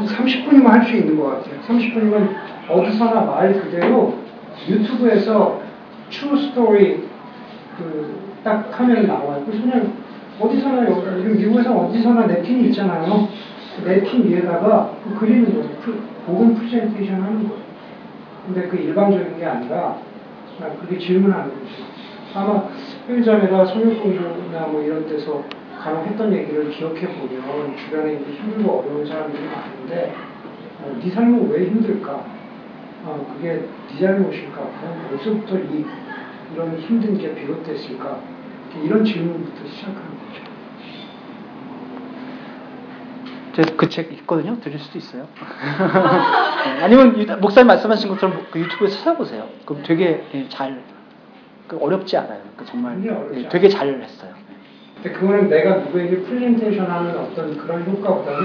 [0.00, 1.60] 한 30분이면 할 수 있는 것 같아요.
[1.68, 2.34] 30분이면
[2.68, 4.14] 어디서나 말 그대로
[4.68, 5.60] 유튜브에서
[6.10, 7.00] true story
[7.76, 9.44] 그딱 하면 나와요.
[9.46, 9.92] 그냥
[10.38, 13.28] 어디서나 여기 미국에서 어디서나 냅킨이 있잖아요.
[13.76, 15.68] 그 냅킨 위에다가 그 그리는 거예요.
[15.84, 17.60] 그 복음 프레젠테이션 하는 거예요.
[18.46, 19.96] 근데 그 일반적인 게 아니라
[20.80, 21.84] 그게 질문하는 거죠.
[22.34, 22.64] 아마
[23.06, 25.42] 편의점에다 성역공부나 뭐 이런 데서
[25.82, 30.14] 간혹 했던 얘기를 기억해 보면 주변에 이제 힘들고 어려운 사람들이 많은데
[30.82, 32.24] 어, 네 삶은 왜 힘들까?
[33.04, 34.56] 어, 그게 네 잘못일까?
[34.56, 35.86] 그럼 어디서부터 이,
[36.52, 38.20] 이런 힘든 게 비롯됐을까?
[38.84, 40.50] 이런 질문부터 시작하는 거죠.
[43.56, 44.60] 제가 그책 있거든요.
[44.60, 45.26] 드릴 수도 있어요.
[45.34, 49.48] 네, 아니면 유- 목사님 말씀하신 것처럼 그 유튜브에 찾아보세요.
[49.64, 50.80] 그럼 되게 예, 잘,
[51.66, 52.40] 그 어렵지 않아요.
[52.56, 53.02] 그 정말
[53.34, 54.34] 예, 되게 잘 했어요.
[55.02, 58.40] 근데 그거는 내가 누구에게 프레젠테이션 하는 어떤 그런 효과보다는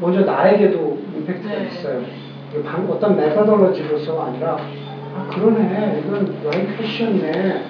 [0.00, 1.68] 먼저 나에게도 임팩트가 네.
[1.68, 2.02] 있어요.
[2.64, 4.56] 방- 어떤 메서덜러지로서가 아니라
[5.16, 7.64] 아 그러네 이건 와인 패션이네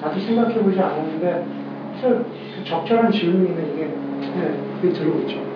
[0.00, 1.46] 나도 생각해보지 않았는데
[2.00, 2.26] 그
[2.64, 5.48] 적절한 질문이면 이게 네, 그게 들어오죠.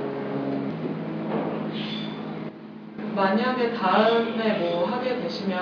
[3.15, 5.59] 만약에 다음에 뭐 하게 되시면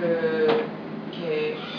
[0.00, 0.64] 그
[1.12, 1.77] 이렇게 어,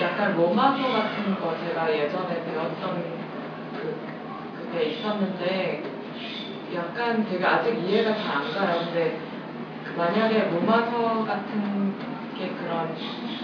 [0.00, 3.04] 약간 로마서 같은 거 제가 예전에 배웠던
[3.80, 3.96] 그
[4.58, 5.82] 그게 있었는데
[6.74, 8.80] 약간 되게 아직 이해가 잘 안 가요.
[8.84, 9.18] 근데
[9.84, 11.94] 그 만약에 로마서 같은
[12.36, 12.94] 게 그런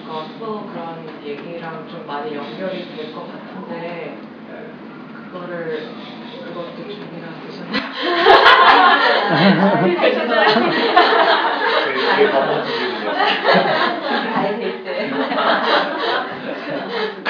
[0.09, 4.16] 거써 그런 얘기랑 좀 많이 연결이 될 것 같은데
[5.14, 5.88] 그거를
[6.44, 7.82] 그것도 준비가 되셨나요?
[11.86, 13.14] 질문이었어요.
[14.34, 15.11] 잘될 때.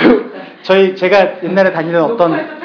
[0.00, 0.32] 그
[0.62, 2.32] 저희 제가 옛날에 다니던 어떤.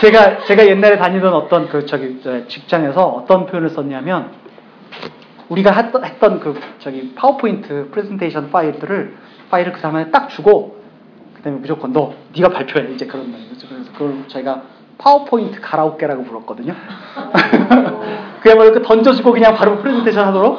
[0.00, 4.30] 제가 제가 옛날에 다니던 어떤 그 저기 저 직장에서 어떤 표현을 썼냐면
[5.48, 9.16] 우리가 했던, 했던 그 저기 파워포인트 프레젠테이션 파일들을
[9.50, 10.78] 파일을 그 사람한테 딱 주고
[11.36, 13.66] 그다음에 무조건 너 네가 발표해 이제 그런 말이죠.
[13.68, 14.62] 그래서 그걸 저희가
[14.98, 16.74] 파워포인트 가라오케라고 불렀거든요.
[18.40, 20.58] 그야말로 그 던져주고 그냥 바로 프레젠테이션 하도록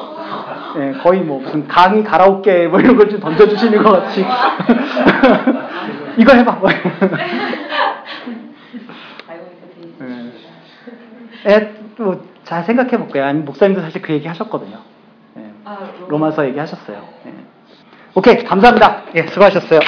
[0.77, 4.23] 예, 거의 뭐 무슨 강의 가라오케 뭐 이런 걸 좀 던져주시는 것 같이
[6.17, 6.51] 이거 해봐.
[6.53, 6.69] 뭐.
[11.47, 13.25] 예, 뭐잘 생각해 볼게요.
[13.25, 14.77] 아니 목사님도 사실 그 얘기 하셨거든요.
[15.37, 17.03] 예, 아, 로마서 얘기 하셨어요.
[17.27, 17.33] 예.
[18.15, 19.03] 오케이, 감사합니다.
[19.15, 19.79] 예, 수고하셨어요.